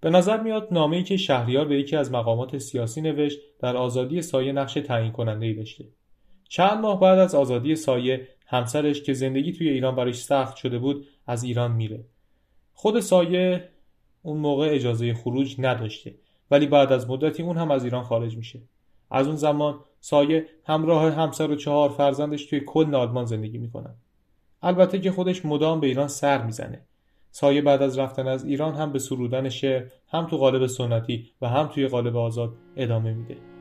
به 0.00 0.10
نظر 0.10 0.40
میاد 0.42 0.68
نامه‌ای 0.70 1.02
که 1.02 1.16
شهریار 1.16 1.64
به 1.64 1.78
یکی 1.78 1.96
از 1.96 2.12
مقامات 2.12 2.58
سیاسی 2.58 3.00
نوشت 3.00 3.38
در 3.58 3.76
آزادی 3.76 4.22
سایه 4.22 4.52
نقش 4.52 4.74
تعیین 4.74 5.12
کننده 5.12 5.46
ای 5.46 5.54
داشته. 5.54 5.84
چند 6.48 6.80
ماه 6.80 7.00
بعد 7.00 7.18
از 7.18 7.34
آزادی 7.34 7.76
سایه 7.76 8.28
همسرش 8.46 9.02
که 9.02 9.12
زندگی 9.12 9.52
توی 9.52 9.68
ایران 9.68 9.96
برایش 9.96 10.16
سخت 10.16 10.56
شده 10.56 10.78
بود 10.78 11.06
از 11.26 11.44
ایران 11.44 11.72
میره. 11.72 12.04
خود 12.72 13.00
سایه 13.00 13.69
اون 14.22 14.36
موقع 14.36 14.68
اجازه 14.70 15.14
خروج 15.14 15.56
نداشته. 15.58 16.14
ولی 16.50 16.66
بعد 16.66 16.92
از 16.92 17.10
مدتی 17.10 17.42
اون 17.42 17.56
هم 17.56 17.70
از 17.70 17.84
ایران 17.84 18.02
خارج 18.02 18.36
میشه. 18.36 18.60
از 19.10 19.26
اون 19.26 19.36
زمان 19.36 19.80
سایه 20.00 20.46
همراه 20.64 21.12
همسر 21.12 21.50
و 21.50 21.56
چهار 21.56 21.88
فرزندش 21.88 22.46
توی 22.46 22.60
کل 22.60 22.94
آلمان 22.94 23.24
زندگی 23.24 23.58
می‌کنن. 23.58 23.94
البته 24.62 25.00
که 25.00 25.10
خودش 25.10 25.44
مدام 25.44 25.80
به 25.80 25.86
ایران 25.86 26.08
سر 26.08 26.42
می‌زنه. 26.42 26.82
سایه 27.30 27.62
بعد 27.62 27.82
از 27.82 27.98
رفتن 27.98 28.28
از 28.28 28.44
ایران 28.44 28.74
هم 28.74 28.92
به 28.92 28.98
سرودن 28.98 29.48
شعر 29.48 29.86
هم 30.08 30.26
تو 30.26 30.36
قالب 30.36 30.66
سنتی 30.66 31.30
و 31.42 31.48
هم 31.48 31.66
توی 31.66 31.88
قالب 31.88 32.16
آزاد 32.16 32.52
ادامه 32.76 33.14
میده. 33.14 33.59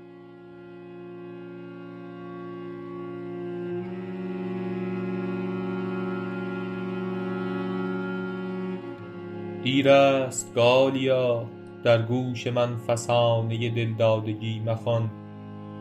دیر 9.69 9.89
است 9.89 10.55
گالیا 10.55 11.45
در 11.83 12.01
گوش 12.01 12.47
من 12.47 12.77
فسانه 12.87 13.69
دلدادگی 13.69 14.59
مخوان 14.59 15.09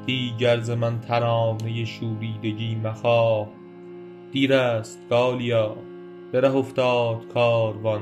دیگر 0.07 0.61
ز 0.61 0.71
من 0.71 1.01
ترانه 1.01 1.85
شوریدگی 1.85 2.75
مخواه. 2.75 3.49
دیر 4.33 4.55
است 4.55 5.01
گالیا 5.11 5.77
به 6.33 6.41
ره 6.41 6.57
افتاد 6.57 7.29
کاروان. 7.35 8.01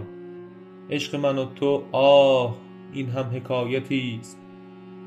عشق 0.90 1.16
من 1.16 1.38
و 1.38 1.45
تو 1.45 1.83
آه 1.93 2.57
این 2.93 3.09
هم 3.09 3.25
حکایتی 3.25 4.19
است. 4.21 4.38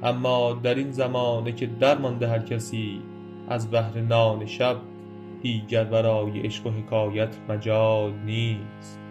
اما 0.03 0.59
در 0.63 0.75
این 0.75 0.91
زمانه 0.91 1.51
که 1.51 1.65
درمانده 1.65 2.27
هر 2.27 2.39
کسی 2.39 3.01
از 3.49 3.71
بهر 3.71 4.01
نان 4.01 4.45
شب 4.45 4.77
دیگر 5.41 5.83
برای 5.83 6.39
عشق 6.39 6.67
و 6.67 6.69
حکایت 6.69 7.37
مجال 7.49 8.13
نیست. 8.25 9.08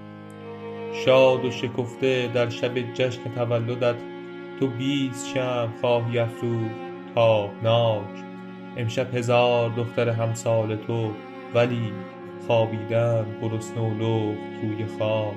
شاد 0.93 1.45
و 1.45 1.51
شکفته 1.51 2.31
در 2.35 2.49
شب 2.49 2.95
جشن 2.95 3.21
تولدت 3.35 3.97
تو 4.61 4.67
بیست 4.67 5.29
شم 5.29 5.73
خواهی 5.81 6.19
افروخت 6.19 6.75
تابناک. 7.15 8.25
امشب 8.77 9.15
هزار 9.15 9.71
دختر 9.71 10.09
همسال 10.09 10.77
تو 10.77 11.11
ولی 11.55 11.93
خوابیدن 12.47 13.27
گرسنه 13.43 13.83
و 13.83 13.95
لخت 13.95 14.63
روی 14.63 14.87
خاک. 14.99 15.35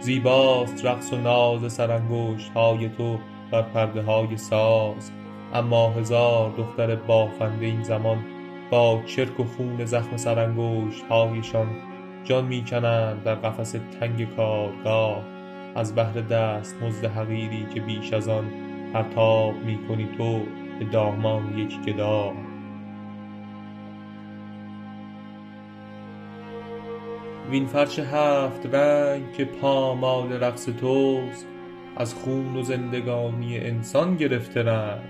زیباست 0.00 0.84
رقص 0.84 1.12
و 1.12 1.16
ناز 1.16 1.72
سرانگشت 1.72 2.52
های 2.52 2.88
تو 2.88 3.18
بر 3.50 3.62
پرده 3.62 4.02
های 4.02 4.36
ساز. 4.36 5.10
اما 5.54 5.90
هزار 5.90 6.50
دختر 6.58 6.96
بافنده 6.96 7.66
این 7.66 7.82
زمان 7.82 8.24
با 8.70 9.02
چرک 9.06 9.40
و 9.40 9.44
خون 9.44 9.84
زخم 9.84 10.16
سرانگشت 10.16 11.04
هایشان 11.10 11.66
جان 12.28 12.44
می‌کنند 12.44 13.22
در 13.22 13.34
قفس 13.34 13.76
تنگ 14.00 14.36
کارگاه. 14.36 15.22
از 15.74 15.94
بهر 15.94 16.12
دست 16.12 16.82
مزد 16.82 17.04
حقیری 17.04 17.66
که 17.74 17.80
بیش 17.80 18.12
از 18.12 18.28
آن 18.28 18.44
پرتاب 18.92 19.54
می‌کنی 19.54 20.08
تو 20.18 20.40
به 20.78 20.84
دامان 20.84 21.58
یک 21.58 21.80
گدا 21.80 22.32
وین 27.50 27.66
فرش 27.66 27.98
هفت 27.98 28.74
رنگ 28.74 29.32
که 29.32 29.44
پامال 29.44 30.32
رقص 30.32 30.64
توست 30.64 31.46
از 31.96 32.14
خون 32.14 32.56
و 32.56 32.62
زندگانی 32.62 33.58
انسان 33.58 34.16
گرفته 34.16 34.62
رنگ. 34.62 35.00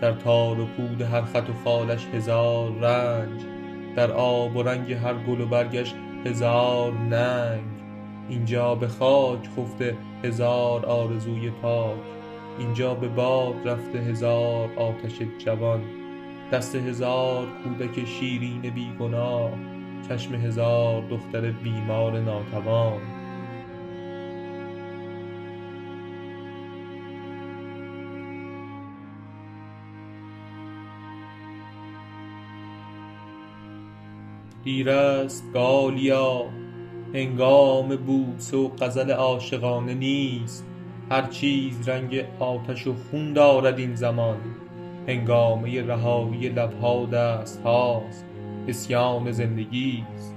در 0.00 0.12
تار 0.12 0.60
و 0.60 0.66
پود 0.66 1.02
هر 1.02 1.22
خط 1.22 1.50
و 1.50 1.52
خالش 1.64 2.06
هزار 2.06 2.72
رنج 2.80 3.42
در 3.96 4.10
آب 4.10 4.56
و 4.56 4.62
رنگ 4.62 4.92
هر 4.92 5.14
گل 5.14 5.40
و 5.40 5.46
برگش 5.46 5.94
هزار 6.24 6.92
ننگ. 6.92 7.64
اینجا 8.28 8.74
به 8.74 8.88
خاک 8.88 9.48
خفته 9.56 9.96
هزار 10.24 10.86
آرزوی 10.86 11.50
پاک. 11.50 11.98
اینجا 12.58 12.94
به 12.94 13.08
باد 13.08 13.68
رفته 13.68 13.98
هزار 13.98 14.68
آتش 14.76 15.18
جوان. 15.38 15.80
دست 16.52 16.74
هزار 16.74 17.46
کودک 17.64 18.04
شیرین 18.04 18.60
بیگناه. 18.60 19.50
چشم 20.08 20.34
هزار 20.34 21.02
دختر 21.10 21.40
بیمار 21.50 22.20
ناتوان. 22.20 23.17
دیر 34.68 34.90
است 34.90 35.52
گالیا. 35.54 36.44
هنگام 37.14 37.96
بوسه 37.96 38.56
و 38.56 38.68
غزل 38.68 39.10
عاشقانه 39.10 39.94
نیست. 39.94 40.66
هر 41.10 41.26
چیز 41.26 41.88
رنگ 41.88 42.24
آتش 42.38 42.86
و 42.86 42.94
خون 42.94 43.32
دارد 43.32 43.78
این 43.78 43.94
زمان. 43.94 44.36
هنگامه 45.08 45.86
رهایی 45.86 46.48
لبها 46.48 47.06
دست 47.06 47.62
هاست 47.62 48.26
زندگی 49.30 50.04
است. 50.14 50.36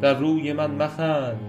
در 0.00 0.14
روی 0.14 0.52
من 0.52 0.70
مخند. 0.70 1.40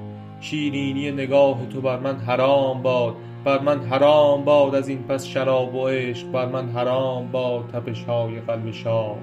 شیرینی 0.42 1.12
نگاه 1.12 1.66
تو 1.66 1.82
بر 1.82 2.00
من 2.00 2.18
حرام 2.18 2.82
باد. 2.82 3.16
بر 3.44 3.60
من 3.60 3.80
حرام 3.80 4.46
باد 4.46 4.76
از 4.76 4.88
این 4.88 5.04
پس 5.04 5.26
شراب 5.26 5.76
و 5.76 5.88
عشق. 5.88 6.32
بر 6.32 6.46
من 6.46 6.70
حرام 6.70 7.32
باد 7.32 7.68
تپش 7.68 8.04
های 8.04 8.40
قلب 8.40 8.72
شاد. 8.72 9.22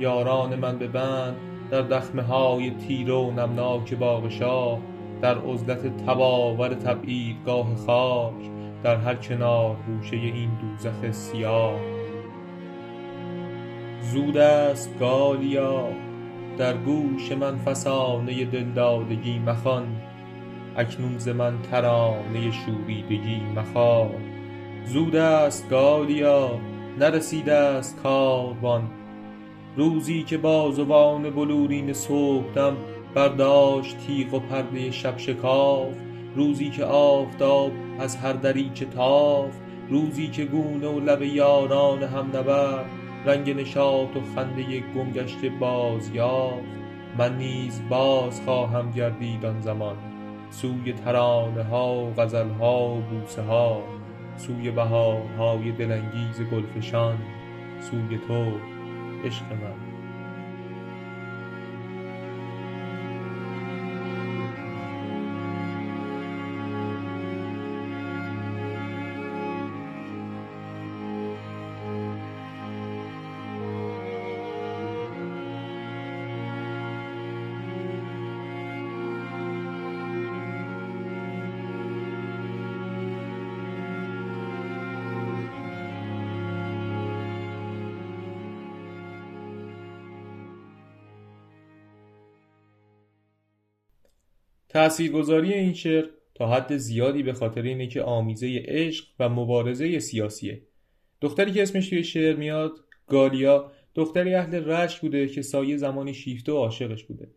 یاران 0.00 0.54
من 0.54 0.78
به 0.78 0.86
بند 0.86 1.36
در 1.70 1.82
دخمه 1.82 2.22
های 2.22 2.70
تیر 2.70 3.10
و 3.10 3.30
نمناک 3.30 3.94
باغ 3.94 4.28
شاه 4.28 4.78
در 5.22 5.38
عزلت 5.38 6.06
تباور 6.06 6.68
تبعیدگاه 6.68 7.66
خاک 7.86 8.34
در 8.82 8.96
هر 8.96 9.14
کنار 9.14 9.76
گوشه 9.86 10.16
این 10.16 10.50
دوزخ 10.60 11.10
سیاه. 11.10 11.80
زود 14.00 14.36
است 14.36 14.98
گالیا 14.98 15.88
در 16.58 16.76
گوش 16.76 17.32
من 17.32 17.56
فسانه 17.56 18.44
دلدادگی 18.44 19.38
مخوان 19.38 19.86
اکنون 20.76 21.18
ز 21.18 21.28
من 21.28 21.62
ترانه 21.70 22.50
شوریدگی 22.50 23.40
مخواه 23.56 24.10
زود 24.86 25.16
است 25.16 25.70
گالیا 25.70 26.50
نرسیده 26.98 27.52
است 27.52 28.02
کاروان 28.02 28.90
روزی 29.76 30.22
که 30.22 30.38
بازوان 30.38 31.30
بلورین 31.30 31.92
صبحدم 31.92 32.76
برداشت 33.14 33.98
تیغ 33.98 34.34
و 34.34 34.38
پرده 34.38 34.90
شب 34.90 35.18
شکافت 35.18 35.98
روزی 36.36 36.70
که 36.70 36.84
آفتاب 36.84 37.72
از 37.98 38.16
هر 38.16 38.32
دریچه 38.32 38.84
تافت 38.84 39.58
روزی 39.90 40.28
که 40.28 40.44
گونه 40.44 40.86
و 40.86 41.00
لب 41.00 41.22
یاران 41.22 42.02
هم 42.02 42.26
نبرد 42.26 42.90
رنگ 43.26 43.50
نشاط 43.50 44.16
و 44.16 44.20
خنده 44.34 44.80
گم 44.80 45.10
گشته 45.10 45.48
باز 45.48 46.10
یافت 46.14 46.64
من 47.18 47.38
نیز 47.38 47.82
باز 47.88 48.40
خواهم 48.40 48.90
گردید 48.90 49.44
آن 49.44 49.60
زمان 49.60 49.96
سوی 50.50 50.92
ترانه 50.92 51.62
ها 51.62 51.94
و 51.94 52.14
غزل 52.14 52.48
ها 52.48 52.88
و 52.88 53.00
بوسه 53.00 53.42
ها 53.42 53.82
سوی 54.36 54.70
بهارهای 54.70 55.72
دلانگیز 55.72 56.40
گلفشان 56.52 57.18
سوی 57.80 58.18
تو. 58.28 58.73
عشق 59.24 59.44
من 94.74 94.80
تأثیرگذاری 94.80 95.52
این 95.52 95.74
شعر 95.74 96.04
تا 96.34 96.48
حد 96.48 96.76
زیادی 96.76 97.22
به 97.22 97.32
خاطر 97.32 97.62
اینه 97.62 97.86
که 97.86 98.02
آمیزه 98.02 98.62
عشق 98.64 99.06
و 99.18 99.28
مبارزه 99.28 99.98
سیاسیه. 99.98 100.62
دختری 101.20 101.52
که 101.52 101.62
اسمش 101.62 101.88
توی 101.88 102.04
شعر 102.04 102.36
میاد 102.36 102.72
گالیا 103.06 103.72
دختری 103.94 104.34
اهل 104.34 104.54
رشت 104.54 105.00
بوده 105.00 105.28
که 105.28 105.42
سایه 105.42 105.76
زمانی 105.76 106.14
شیفته 106.14 106.52
و 106.52 106.56
عاشقش 106.56 107.04
بوده. 107.04 107.30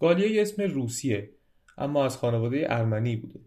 گالیا 0.00 0.26
یه 0.26 0.42
اسم 0.42 0.62
روسیه 0.62 1.30
اما 1.78 2.04
از 2.04 2.16
خانواده 2.16 2.66
ارمنی 2.68 3.16
بوده. 3.16 3.40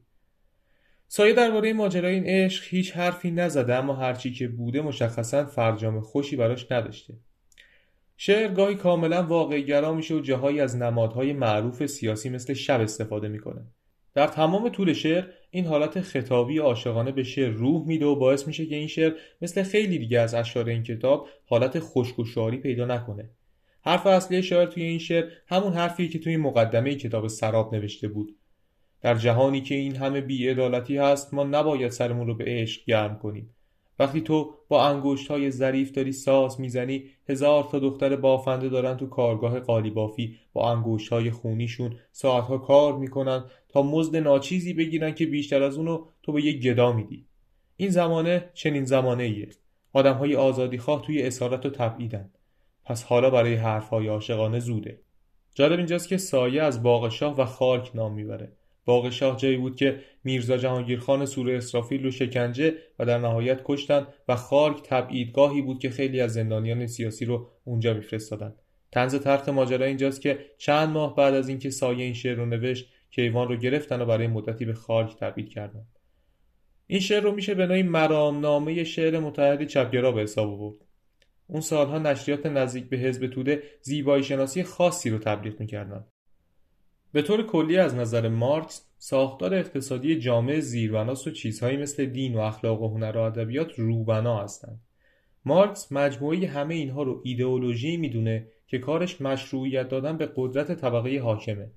سایه 1.08 1.34
درباره 1.34 1.74
ماجرای 1.74 2.14
این 2.14 2.26
عشق 2.26 2.64
هیچ 2.68 2.92
حرفی 2.92 3.32
نزده 3.32 3.76
اما 3.76 3.96
هرچی 3.96 4.34
که 4.34 4.48
بوده 4.48 4.82
مشخصا 4.82 5.46
فرجام 5.46 6.02
خوشی 6.02 6.36
براش 6.36 6.72
نداشته. 6.72 7.14
شعر 8.18 8.54
گاهی 8.54 8.76
کاملا 8.76 9.24
واقعگرا 9.24 9.94
میشه 9.94 10.16
و 10.16 10.20
جاهایی 10.20 10.60
از 10.60 10.76
نمادهای 10.76 11.34
معروف 11.34 11.86
سیاسی 11.86 12.30
مثل 12.30 12.54
شب 12.54 12.82
استفاده 12.82 13.28
می‌کنه. 13.28 13.62
در 14.14 14.28
تمام 14.28 14.70
طول 14.70 14.94
شعر 14.94 15.24
این 15.50 15.66
حالت 15.66 16.02
خطابی 16.02 16.58
عاشقانه 16.58 17.12
به 17.12 17.24
شعر 17.24 17.50
روح 17.50 17.88
میده 17.88 18.06
و 18.06 18.16
باعث 18.16 18.48
میشه 18.48 18.66
که 18.66 18.76
این 18.76 18.88
شعر 18.88 19.12
مثل 19.42 19.64
خیلی 19.64 20.00
دیگه 20.00 20.20
از 20.20 20.34
اشعار 20.34 20.70
این 20.70 20.84
کتاب 20.84 21.28
حالت 21.46 21.80
خشک 21.80 22.16
پیدا 22.62 22.86
نکنه. 22.86 23.30
حرف 23.82 24.08
اصلی 24.08 24.44
شاعر 24.44 24.66
توی 24.66 24.84
این 24.84 25.00
شعر 25.00 25.26
همون 25.48 25.74
حرفی 25.74 26.10
که 26.10 26.20
توی 26.20 26.38
مقدمه 26.38 26.96
کتاب 26.96 27.28
سراب 27.28 27.76
نوشته 27.76 28.08
بود. 28.08 28.36
در 29.02 29.16
جهانی 29.16 29.62
که 29.62 29.76
این 29.76 29.96
همه 29.96 30.22
بیعدالتی 30.22 30.98
هست 30.98 31.34
ما 31.34 31.44
نباید 31.44 31.92
سرمون 31.92 32.28
رو 32.28 32.36
به 32.36 32.46
عشق 32.48 32.86
گرم 32.86 33.20
کنیم. 33.20 33.56
وقتی 34.00 34.22
تو 34.22 34.54
با 34.68 34.86
انگشت 34.86 35.28
های 35.28 35.52
ظریف 35.52 35.92
داری 35.92 36.12
ساز 36.12 36.62
می‌زنی 36.62 37.04
هزار 37.30 37.64
تا 37.72 37.80
دختر 37.80 38.16
بافنده 38.16 38.70
دارن 38.70 38.98
تو 38.98 39.08
کارگاه 39.08 39.60
قالیبافی 39.60 40.36
با 40.54 40.72
انگشت 40.72 41.10
های 41.10 41.32
خونیشون 41.32 41.96
ساعتها 42.12 42.58
کار 42.58 42.98
می‌کنن 42.98 43.46
تا 43.70 43.82
مزد 43.82 44.16
ناچیزی 44.16 44.74
بگیرن 44.74 45.12
که 45.12 45.26
بیشتر 45.26 45.64
از 45.64 45.78
اونو 45.78 46.06
تو 46.24 46.32
به 46.32 46.46
یک 46.46 46.62
گدا 46.62 46.92
میدی. 46.92 47.26
این 47.78 47.90
زمانه 47.90 48.50
چنین 48.54 48.86
زمانه 48.86 49.24
ایه 49.24 49.50
آدم 49.94 50.14
های 50.14 50.36
آزادی 50.36 50.78
خواه 50.78 51.02
توی 51.02 51.24
اسارت 51.24 51.66
و 51.66 51.70
تبعیدن. 51.70 52.32
پس 52.86 53.04
حالا 53.04 53.30
برای 53.30 53.56
حرف 53.56 53.90
های 53.90 54.08
عاشقانه 54.08 54.60
زوده. 54.60 55.02
جالب 55.56 55.78
اینجاست 55.78 56.08
که 56.08 56.18
سایه 56.18 56.64
از 56.64 56.84
باغ 56.84 57.10
شاه 57.10 57.38
و 57.38 57.46
خارک 57.46 57.92
نام 57.96 58.14
می‌بره. 58.14 58.52
باغ 58.88 59.10
شاه 59.10 59.38
جایی 59.38 59.58
بود 59.58 59.76
که 59.76 60.00
میرزا 60.24 60.58
جهانگیرخان 60.58 61.26
سوره 61.26 61.58
اسرافیل 61.58 62.04
رو 62.04 62.12
شکنجه 62.12 62.76
و 63.00 63.06
در 63.06 63.18
نهایت 63.18 63.62
کشتن 63.66 64.08
و 64.28 64.36
خارک 64.36 64.82
تبعیدگاهی 64.84 65.62
بود 65.62 65.80
که 65.80 65.90
خیلی 65.90 66.22
از 66.22 66.34
زندانیان 66.34 66.88
سیاسی 66.88 67.26
رو 67.26 67.48
اونجا 67.64 67.94
میفرستادن. 67.94 68.54
تنز 68.92 69.16
ترخ 69.16 69.50
ماجرا 69.50 69.86
اینجاست 69.86 70.22
که 70.22 70.40
چند 70.58 70.90
ماه 70.90 71.16
بعد 71.16 71.34
از 71.34 71.50
اینکه 71.50 71.70
سایه 71.70 72.04
این 72.04 72.14
شعر 72.14 72.36
رو 72.36 72.46
نوشت 72.46 72.90
کیوان 73.12 73.48
رو 73.48 73.56
گرفتن 73.56 74.02
و 74.02 74.06
برای 74.06 74.28
مدتی 74.28 74.66
به 74.66 74.74
خارک 74.74 75.16
تبعید 75.16 75.50
کردن. 75.50 75.86
این 76.88 77.00
شعر 77.00 77.24
رو 77.24 77.32
میشه 77.32 77.54
به 77.54 77.66
نوعی 77.66 77.84
مرامنامه 77.84 78.84
شعر 78.84 79.20
متحد 79.20 79.68
چپگرا 79.68 80.12
به 80.12 80.22
حساب 80.22 80.50
آورد. 80.50 80.78
اون 81.48 81.62
سالها 81.62 82.00
نشریات 82.00 82.46
نزدیک 82.46 82.90
به 82.90 82.98
حزب 82.98 83.28
توده 83.28 83.64
زیبایی 83.82 84.24
شناسی 84.24 84.64
خاصی 84.64 85.10
رو 85.10 85.18
تبلیغ 85.18 85.60
می‌کردن. 85.60 86.06
به 87.12 87.22
طور 87.22 87.46
کلی 87.46 87.78
از 87.78 87.96
نظر 87.96 88.30
مارکس 88.30 88.88
ساختار 88.98 89.54
اقتصادی 89.54 90.20
جامعه 90.20 90.60
زیربناست 90.60 91.28
و 91.28 91.32
چیزهایی 91.32 91.78
مثل 91.78 92.06
دین 92.06 92.36
و 92.36 92.40
اخلاق 92.40 92.82
و 92.82 92.88
هنر 92.88 93.18
و 93.18 93.22
ادبیات 93.22 93.80
روبنا 93.80 94.44
هستند. 94.44 94.82
مارکس 95.46 95.92
مجموعه 95.92 96.48
همه 96.48 96.76
اینها 96.76 97.04
رو 97.04 97.22
ایدئولوژی 97.24 97.98
می‌دونه 97.98 98.48
که 98.68 98.78
کارش 98.78 99.22
مشروعیت 99.22 99.90
دادن 99.90 100.18
به 100.18 100.30
قدرت 100.36 100.72
طبقه 100.72 101.20
حاکمه. 101.20 101.72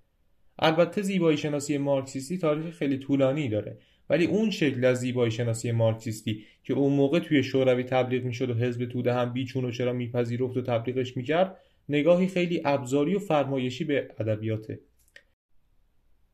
البته 0.59 1.03
زیبایی 1.03 1.37
شناسی 1.37 1.79
مارکسیستی 1.79 2.39
تاریخ 2.39 2.75
خیلی 2.75 2.99
طولانی 2.99 3.49
داره 3.49 3.79
ولی 4.11 4.27
اون 4.27 4.51
شکل 4.51 4.85
از 4.85 4.99
زیبایی 4.99 5.31
شناسی 5.31 5.73
مارکسیستی 5.73 6.45
که 6.65 6.75
اون 6.75 6.93
موقع 6.93 7.19
توی 7.19 7.43
شوروی 7.43 7.85
تبلیغ 7.85 8.25
می‌شد 8.25 8.51
و 8.51 8.55
حزب 8.55 8.85
توده 8.85 9.15
هم 9.15 9.33
بیچون 9.33 9.65
و 9.65 9.71
چرا 9.71 9.93
میپذیرفت 9.93 10.57
و 10.57 10.63
تبلیغش 10.63 11.17
می‌کرد 11.17 11.57
نگاهی 11.89 12.27
خیلی 12.27 12.63
ابزاری 12.65 13.15
و 13.15 13.19
فرمایشی 13.19 13.85
به 13.85 14.09
ادبیاته. 14.19 14.81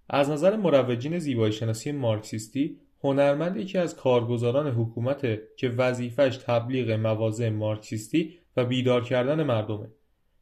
از 0.08 0.30
نظر 0.30 0.56
مروجین 0.56 1.18
زیبایی 1.18 1.52
شناسی 1.52 1.92
مارکسیستی 1.92 2.80
هنرمند 3.02 3.56
یکی 3.56 3.78
از 3.78 3.96
کارگزاران 3.96 4.68
حکومت 4.68 5.38
که 5.56 5.68
وظیفش 5.68 6.36
تبلیغ 6.36 6.90
مواضع 6.90 7.48
مارکسیستی 7.48 8.38
و 8.56 8.64
بیدار 8.64 9.04
کردن 9.04 9.42
مردمه. 9.42 9.88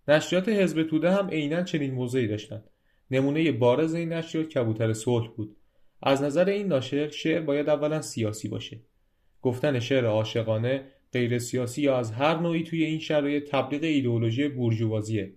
نشریات 0.08 0.48
حزب 0.48 0.82
توده 0.82 1.10
هم 1.10 1.28
عینا 1.28 1.62
چنین 1.62 1.94
موضعی 1.94 2.26
داشتند 2.26 2.70
نمونه 3.10 3.52
بارز 3.52 3.94
این 3.94 4.12
نشریات 4.12 4.48
کبوتر 4.48 4.92
صلح 4.92 5.28
بود. 5.28 5.56
از 6.02 6.22
نظر 6.22 6.48
این 6.48 6.66
ناشر 6.66 7.10
شعر 7.10 7.40
باید 7.40 7.68
اولا 7.68 8.02
سیاسی 8.02 8.48
باشه. 8.48 8.80
گفتن 9.42 9.78
شعر 9.78 10.06
عاشقانه 10.06 10.84
غیر 11.12 11.38
سیاسی 11.38 11.82
یا 11.82 11.96
از 11.96 12.12
هر 12.12 12.38
نوعی 12.38 12.62
توی 12.62 12.84
این 12.84 12.98
شرایط 12.98 13.50
تبلیغ 13.50 13.82
ایدئولوژی 13.82 14.48
بورژوازیه. 14.48 15.32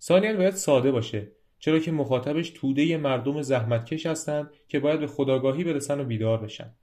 ثانیا 0.00 0.36
باید 0.36 0.54
ساده 0.54 0.90
باشه. 0.90 1.32
چرا 1.58 1.78
که 1.78 1.92
مخاطبش 1.92 2.50
توده 2.50 2.96
مردم 2.96 3.42
زحمتکش 3.42 4.06
هستند 4.06 4.50
که 4.68 4.80
باید 4.80 5.00
به 5.00 5.06
خداگاهی 5.06 5.64
برسن 5.64 6.00
و 6.00 6.04
بیدار 6.04 6.38
بشن. 6.38 6.74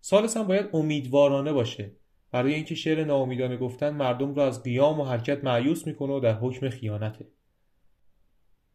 سالس 0.00 0.36
هم 0.36 0.46
باید 0.46 0.68
امیدوارانه 0.72 1.52
باشه. 1.52 1.92
برای 2.30 2.54
اینکه 2.54 2.74
شعر 2.74 3.04
ناامیدانه 3.04 3.56
گفتن 3.56 3.90
مردم 3.90 4.34
رو 4.34 4.42
از 4.42 4.62
قیام 4.62 5.00
و 5.00 5.04
حرکت 5.04 5.44
معیوس 5.44 5.86
می‌کنه 5.86 6.12
و 6.12 6.20
در 6.20 6.34
حکم 6.34 6.68
خیانته. 6.68 7.26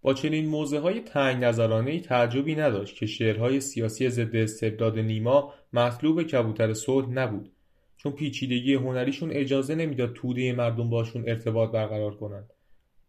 با 0.02 0.14
چنین 0.14 0.48
موضع 0.48 0.78
های 0.78 1.00
تنگ 1.00 1.44
نظرانه 1.44 2.00
تعجبی 2.00 2.56
نداشت 2.56 2.96
که 2.96 3.06
شعرهای 3.06 3.60
سیاسی 3.60 4.10
ضد 4.10 4.36
استبداد 4.36 5.00
نیما 5.00 5.54
مطلوب 5.74 6.24
کبوتر 6.24 6.74
صلح 6.74 7.10
نبود 7.10 7.52
چون 7.98 8.12
پیچیدگی 8.12 8.74
هنریشون 8.74 9.32
اجازه 9.32 9.76
نمی‌داد 9.76 10.14
توده 10.14 10.54
مردم 10.54 10.90
باشون 10.90 11.24
ارتباط 11.28 11.72
برقرار 11.72 12.16
کنند 12.16 12.54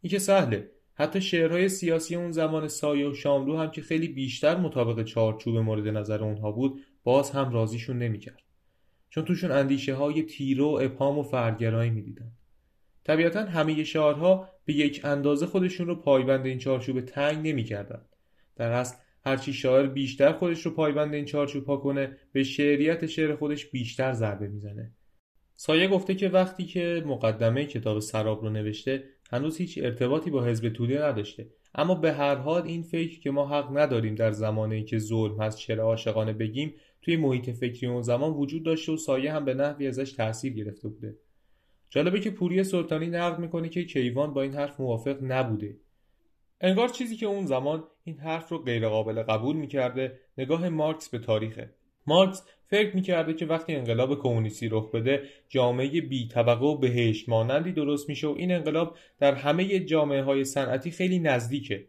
این 0.01 0.11
که 0.11 0.19
سهله. 0.19 0.71
حتی 1.01 1.21
شعرهای 1.21 1.69
سیاسی 1.69 2.17
اون 2.17 2.33
زمان 2.33 2.69
سایه 2.69 3.09
و 3.09 3.15
شاملو 3.15 3.57
هم 3.57 3.71
که 3.71 3.83
خیلی 3.83 4.09
بیشتر 4.09 4.57
مطابق 4.57 5.03
چارچوب 5.03 5.57
مورد 5.57 5.89
نظر 5.89 6.25
اونها 6.25 6.53
بود 6.53 6.81
باز 7.05 7.31
هم 7.31 7.53
راضیشون 7.53 7.99
نمی‌کرد. 7.99 8.43
چون 9.11 9.25
توشون 9.25 9.51
اندیشه 9.51 9.95
های 9.95 10.23
تیرو 10.23 10.79
اپام 10.83 11.19
و 11.19 11.23
فرگرایی 11.23 11.91
می‌دیدن. 11.91 12.33
طبیعتا 13.05 13.41
همه 13.41 13.85
شعارها 13.85 14.49
به 14.65 14.73
یک 14.73 15.01
اندازه 15.05 15.47
خودشون 15.47 15.87
رو 15.87 15.95
پایبند 15.95 16.47
این 16.47 16.59
چارچوب 16.59 17.01
تنگ 17.01 17.49
نمی‌کردن. 17.49 18.05
در 18.57 18.73
اصل 18.73 18.97
هرچی 19.25 19.53
شاعر 19.53 19.87
بیشتر 19.87 20.33
خودش 20.33 20.67
رو 20.67 20.71
پایبند 20.71 21.15
این 21.15 21.25
چارچوب 21.25 21.65
پا 21.65 21.77
کنه 21.77 22.17
به 22.33 22.43
شعریت 22.43 23.07
شعر 23.07 23.37
خودش 23.37 23.67
بیشتر 23.67 24.13
ضربه 24.13 24.49
می‌زنه. 24.49 24.93
سایه 25.57 25.89
گفته 25.89 26.15
که 26.15 26.29
وقتی 26.29 26.65
که 26.65 27.03
مقدمه 27.07 27.65
کتاب 27.65 27.99
سراب 27.99 28.43
رو 28.43 28.51
نوشته 28.51 29.05
هنوز 29.31 29.57
هیچ 29.57 29.79
ارتباطی 29.83 30.31
با 30.31 30.45
حزب 30.45 30.69
توده 30.69 31.03
نداشته. 31.03 31.49
اما 31.75 31.95
به 31.95 32.13
هر 32.13 32.35
حال 32.35 32.63
این 32.63 32.83
فکر 32.83 33.21
که 33.21 33.31
ما 33.31 33.49
حق 33.49 33.79
نداریم 33.79 34.15
در 34.15 34.33
زمانی 34.33 34.85
که 34.85 34.99
ظلم 34.99 35.41
هست 35.41 35.59
چرا 35.59 35.85
عاشقانه 35.85 36.33
بگیم 36.33 36.75
توی 37.03 37.17
محیط 37.17 37.51
فکری 37.51 37.87
اون 37.87 38.03
زمان 38.03 38.31
وجود 38.31 38.63
داشته 38.63 38.93
و 38.93 38.97
سایه 38.97 39.33
هم 39.33 39.45
به 39.45 39.55
نحوی 39.55 39.87
ازش 39.87 40.13
تاثیر 40.13 40.53
گرفته 40.53 40.89
بوده. 40.89 41.17
جالبه 41.91 42.21
که 42.21 42.31
پوری 42.31 42.65
سلطانی 42.65 43.07
نقد 43.07 43.39
می‌کنه 43.39 43.69
که 43.69 43.85
کیوان 43.85 44.35
با 44.35 44.43
این 44.43 44.55
حرف 44.55 44.81
موافق 44.81 45.19
نبوده. 45.23 45.77
انگار 46.61 46.89
چیزی 46.89 47.17
که 47.17 47.27
اون 47.27 47.47
زمان 47.47 47.85
این 48.05 48.19
حرف 48.19 48.49
رو 48.49 48.59
غیرقابل 48.59 49.23
قبول 49.23 49.57
می‌کرده 49.57 50.19
نگاه 50.39 50.69
مارکس 50.69 51.09
به 51.09 51.19
تاریخه. 51.19 51.75
مارکس 52.07 52.43
فکر 52.71 52.97
می‌کرده 52.97 53.35
که 53.35 53.47
وقتی 53.47 53.75
انقلاب 53.75 54.19
کمونیستی 54.19 54.69
رخ 54.69 54.91
بده 54.91 55.23
جامعه 55.49 56.01
بی 56.01 56.29
طبقه 56.29 56.65
و 56.65 56.77
بهشت 56.77 57.29
مانندی 57.29 57.73
درست 57.73 58.09
میشه 58.09 58.27
و 58.27 58.35
این 58.39 58.53
انقلاب 58.53 58.97
در 59.21 59.35
همه 59.35 59.81
جامعه 59.81 60.23
های 60.23 60.45
صنعتی 60.45 60.91
خیلی 60.91 61.19
نزدیکه. 61.19 61.85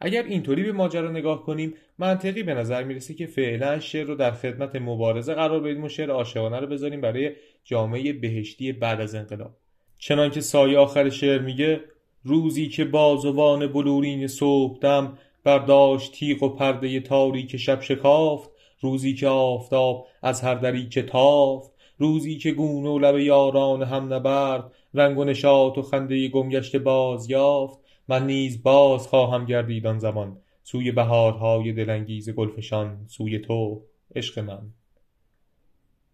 اگر 0.00 0.22
اینطوری 0.22 0.62
به 0.62 0.72
ماجرا 0.72 1.10
نگاه 1.10 1.42
کنیم 1.42 1.74
منطقی 1.98 2.42
به 2.42 2.54
نظر 2.54 2.84
می‌رسه 2.84 3.14
که 3.14 3.26
فعلا 3.26 3.80
شعر 3.80 4.06
رو 4.06 4.14
در 4.14 4.30
خدمت 4.30 4.76
مبارزه 4.76 5.34
قرار 5.34 5.60
بدیم 5.60 5.84
و 5.84 5.88
شعر 5.88 6.10
عاشقانه 6.10 6.60
رو 6.60 6.66
بذاریم 6.66 7.00
برای 7.00 7.32
جامعه 7.64 8.12
بهشتی 8.12 8.72
بعد 8.72 9.00
از 9.00 9.14
انقلاب. 9.14 9.56
چنانکه 9.98 10.40
سایه 10.40 10.78
آخر 10.78 11.10
شعر 11.10 11.38
میگه 11.38 11.80
روزی 12.24 12.68
که 12.68 12.84
بازوان 12.84 13.66
بلورین 13.66 14.26
صبحدم 14.26 15.18
برداشت 15.44 16.12
تیغ 16.12 16.42
و 16.42 16.48
پرده 16.48 17.00
تاریک 17.00 17.56
شب 17.56 17.80
شکافت 17.80 18.51
روزی 18.82 19.14
که 19.14 19.28
آفتاب 19.28 20.06
از 20.22 20.40
هر 20.40 20.54
دری 20.54 20.88
که 20.88 21.02
تافت 21.02 21.72
روزی 21.98 22.38
که 22.38 22.52
گونه 22.52 22.88
و 22.88 22.98
لب 22.98 23.18
یاران 23.18 23.82
هم 23.82 24.12
نبرد 24.12 24.72
رنگ 24.94 25.18
و 25.18 25.24
نشاط 25.24 25.78
و 25.78 25.82
خنده 25.82 26.28
گمگشت 26.28 26.76
باز 26.76 27.30
یافت 27.30 27.78
من 28.08 28.26
نیز 28.26 28.62
باز 28.62 29.08
خواهم 29.08 29.44
گردید 29.44 29.86
آن 29.86 29.98
زمان 29.98 30.36
سوی 30.62 30.92
بهارهای 30.92 31.72
دلانگیز 31.72 32.30
گلفشان 32.30 33.04
سوی 33.06 33.38
تو 33.38 33.82
عشق 34.14 34.38
من. 34.38 34.60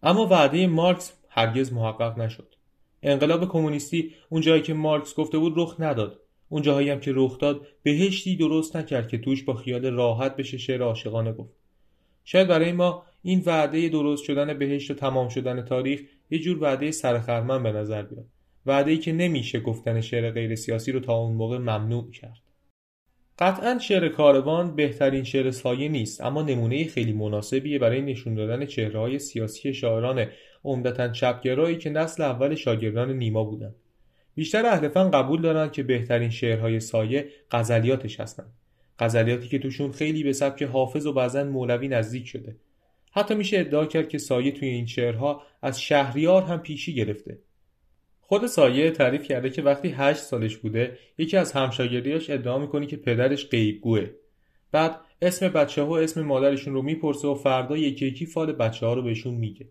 اما 0.03 0.25
وعده 0.25 0.67
مارکس 0.67 1.13
هرگز 1.29 1.73
محقق 1.73 2.19
نشد. 2.19 2.55
انقلاب 3.03 3.49
کمونیستی 3.49 4.11
اون 4.29 4.41
جایی 4.41 4.61
که 4.61 4.73
مارکس 4.73 5.15
گفته 5.15 5.37
بود 5.37 5.53
رخ 5.55 5.75
نداد. 5.79 6.19
اون 6.49 6.61
جاهایی 6.61 6.89
هم 6.89 6.99
که 6.99 7.11
رخ 7.15 7.37
داد 7.37 7.67
بهشتی 7.83 8.35
درست 8.35 8.75
نکرد 8.75 9.07
که 9.07 9.17
توش 9.17 9.43
با 9.43 9.53
خیال 9.53 9.85
راحت 9.85 10.35
بشه 10.35 10.57
شعر 10.57 10.81
عاشقانه 10.81 11.33
گفت. 11.33 11.58
شاید 12.31 12.47
برای 12.47 12.71
ما 12.71 13.03
این 13.21 13.43
وعده 13.45 13.89
درست 13.89 14.23
شدن 14.23 14.57
بهشت 14.57 14.91
و 14.91 14.93
تمام 14.93 15.29
شدن 15.29 15.61
تاریخ 15.61 16.01
یه 16.29 16.39
جور 16.39 16.63
وعده 16.63 16.91
سرخرمن 16.91 17.63
به 17.63 17.71
نظر 17.71 18.03
بیاد. 18.03 18.25
وعده 18.65 18.91
ای 18.91 18.97
که 18.97 19.11
نمیشه 19.11 19.59
گفتن 19.59 20.01
شعر 20.01 20.31
غیر 20.31 20.55
سیاسی 20.55 20.91
رو 20.91 20.99
تا 20.99 21.13
اون 21.13 21.35
موقع 21.35 21.57
ممنوع 21.57 22.11
کرد. 22.11 22.41
قطعا 23.39 23.79
شعر 23.79 24.09
کاروان 24.09 24.75
بهترین 24.75 25.23
شعر 25.23 25.51
سایه 25.51 25.89
نیست 25.89 26.21
اما 26.21 26.41
نمونه 26.41 26.87
خیلی 26.87 27.13
مناسبیه 27.13 27.79
برای 27.79 28.01
نشون 28.01 28.35
دادن 28.35 28.65
چهرههای 28.65 29.19
سیاسی 29.19 29.73
شاعران 29.73 30.25
عمدتا 30.63 31.07
چپگرایی 31.07 31.77
که 31.77 31.89
نسل 31.89 32.23
اول 32.23 32.55
شاگردان 32.55 33.13
نیما 33.13 33.43
بودند 33.43 33.75
بیشتر 34.35 34.65
اهل 34.65 34.87
فن 34.87 35.11
قبول 35.11 35.41
دارند 35.41 35.71
که 35.71 35.83
بهترین 35.83 36.29
شعرهای 36.29 36.79
سایه 36.79 37.29
غزلیاتش 37.51 38.19
هستند 38.19 38.53
غزلیاتی 38.99 39.47
که 39.47 39.59
توشون 39.59 39.91
خیلی 39.91 40.23
به 40.23 40.33
سبک 40.33 40.63
حافظ 40.63 41.05
و 41.05 41.13
بعضا 41.13 41.43
مولوی 41.43 41.87
نزدیک 41.87 42.27
شده. 42.27 42.55
حتی 43.11 43.35
میشه 43.35 43.59
ادعا 43.59 43.85
کرد 43.85 44.09
که 44.09 44.17
سایه 44.17 44.51
توی 44.51 44.67
این 44.67 44.85
شعرها 44.85 45.43
از 45.61 45.81
شهریار 45.81 46.43
هم 46.43 46.59
پیشی 46.59 46.93
گرفته. 46.93 47.39
خود 48.21 48.47
سایه 48.47 48.91
تعریف 48.91 49.23
کرده 49.23 49.49
که 49.49 49.61
وقتی 49.61 49.89
هشت 49.89 50.19
سالش 50.19 50.57
بوده 50.57 50.97
یکی 51.17 51.37
از 51.37 51.51
همشاگردیاش 51.51 52.29
ادعا 52.29 52.57
می‌کنه 52.59 52.85
که 52.85 52.97
پدرش 52.97 53.49
غیبگوه 53.49 54.09
بعد 54.71 54.99
اسم 55.21 55.47
بچه 55.47 55.81
ها 55.81 55.89
و 55.89 55.97
اسم 55.97 56.21
مادرشون 56.21 56.73
رو 56.73 56.81
می‌پرسه 56.81 57.27
و 57.27 57.35
فردا 57.35 57.77
یکی 57.77 58.05
یکی 58.05 58.25
فال 58.25 58.51
بچه 58.51 58.85
ها 58.85 58.93
رو 58.93 59.01
بهشون 59.01 59.33
میگه. 59.33 59.67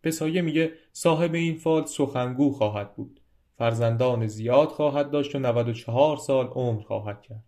به 0.00 0.10
سایه 0.10 0.42
میگه 0.42 0.72
صاحب 0.92 1.34
این 1.34 1.54
فال 1.54 1.84
سخنگو 1.84 2.50
خواهد 2.50 2.94
بود. 2.94 3.20
فرزندان 3.58 4.26
زیاد 4.26 4.68
خواهد 4.68 5.10
داشت 5.10 5.34
و 5.34 5.38
94 5.38 6.16
سال 6.16 6.46
عمر 6.46 6.82
خواهد 6.82 7.22
کرد. 7.22 7.44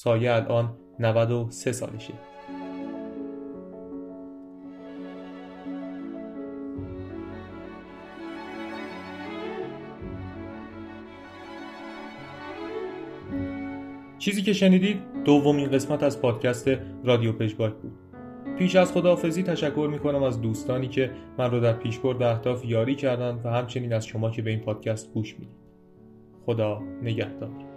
سایه 0.00 0.32
الان 0.32 0.76
93 0.98 1.72
سالشه. 1.72 2.14
چیزی 14.18 14.42
که 14.42 14.52
شنیدید 14.52 15.00
دومین 15.24 15.70
قسمت 15.70 16.02
از 16.02 16.20
پادکست 16.20 16.68
رادیو 17.04 17.32
پژواک 17.32 17.74
بود. 17.74 17.92
پیش 18.58 18.76
از 18.76 18.92
خداحافظی 18.92 19.42
تشکر 19.42 19.88
می‌کنم 19.92 20.22
از 20.22 20.40
دوستانی 20.40 20.88
که 20.88 21.10
من 21.38 21.50
رو 21.50 21.60
در 21.60 21.72
پیشبرد 21.72 22.22
اهداف 22.22 22.64
یاری 22.64 22.94
کردن 22.94 23.40
و 23.44 23.48
همچنین 23.50 23.92
از 23.92 24.06
شما 24.06 24.30
که 24.30 24.42
به 24.42 24.50
این 24.50 24.60
پادکست 24.60 25.12
گوش 25.12 25.34
می‌دید. 25.34 25.58
خدا 26.46 26.82
نگهدار. 27.02 27.67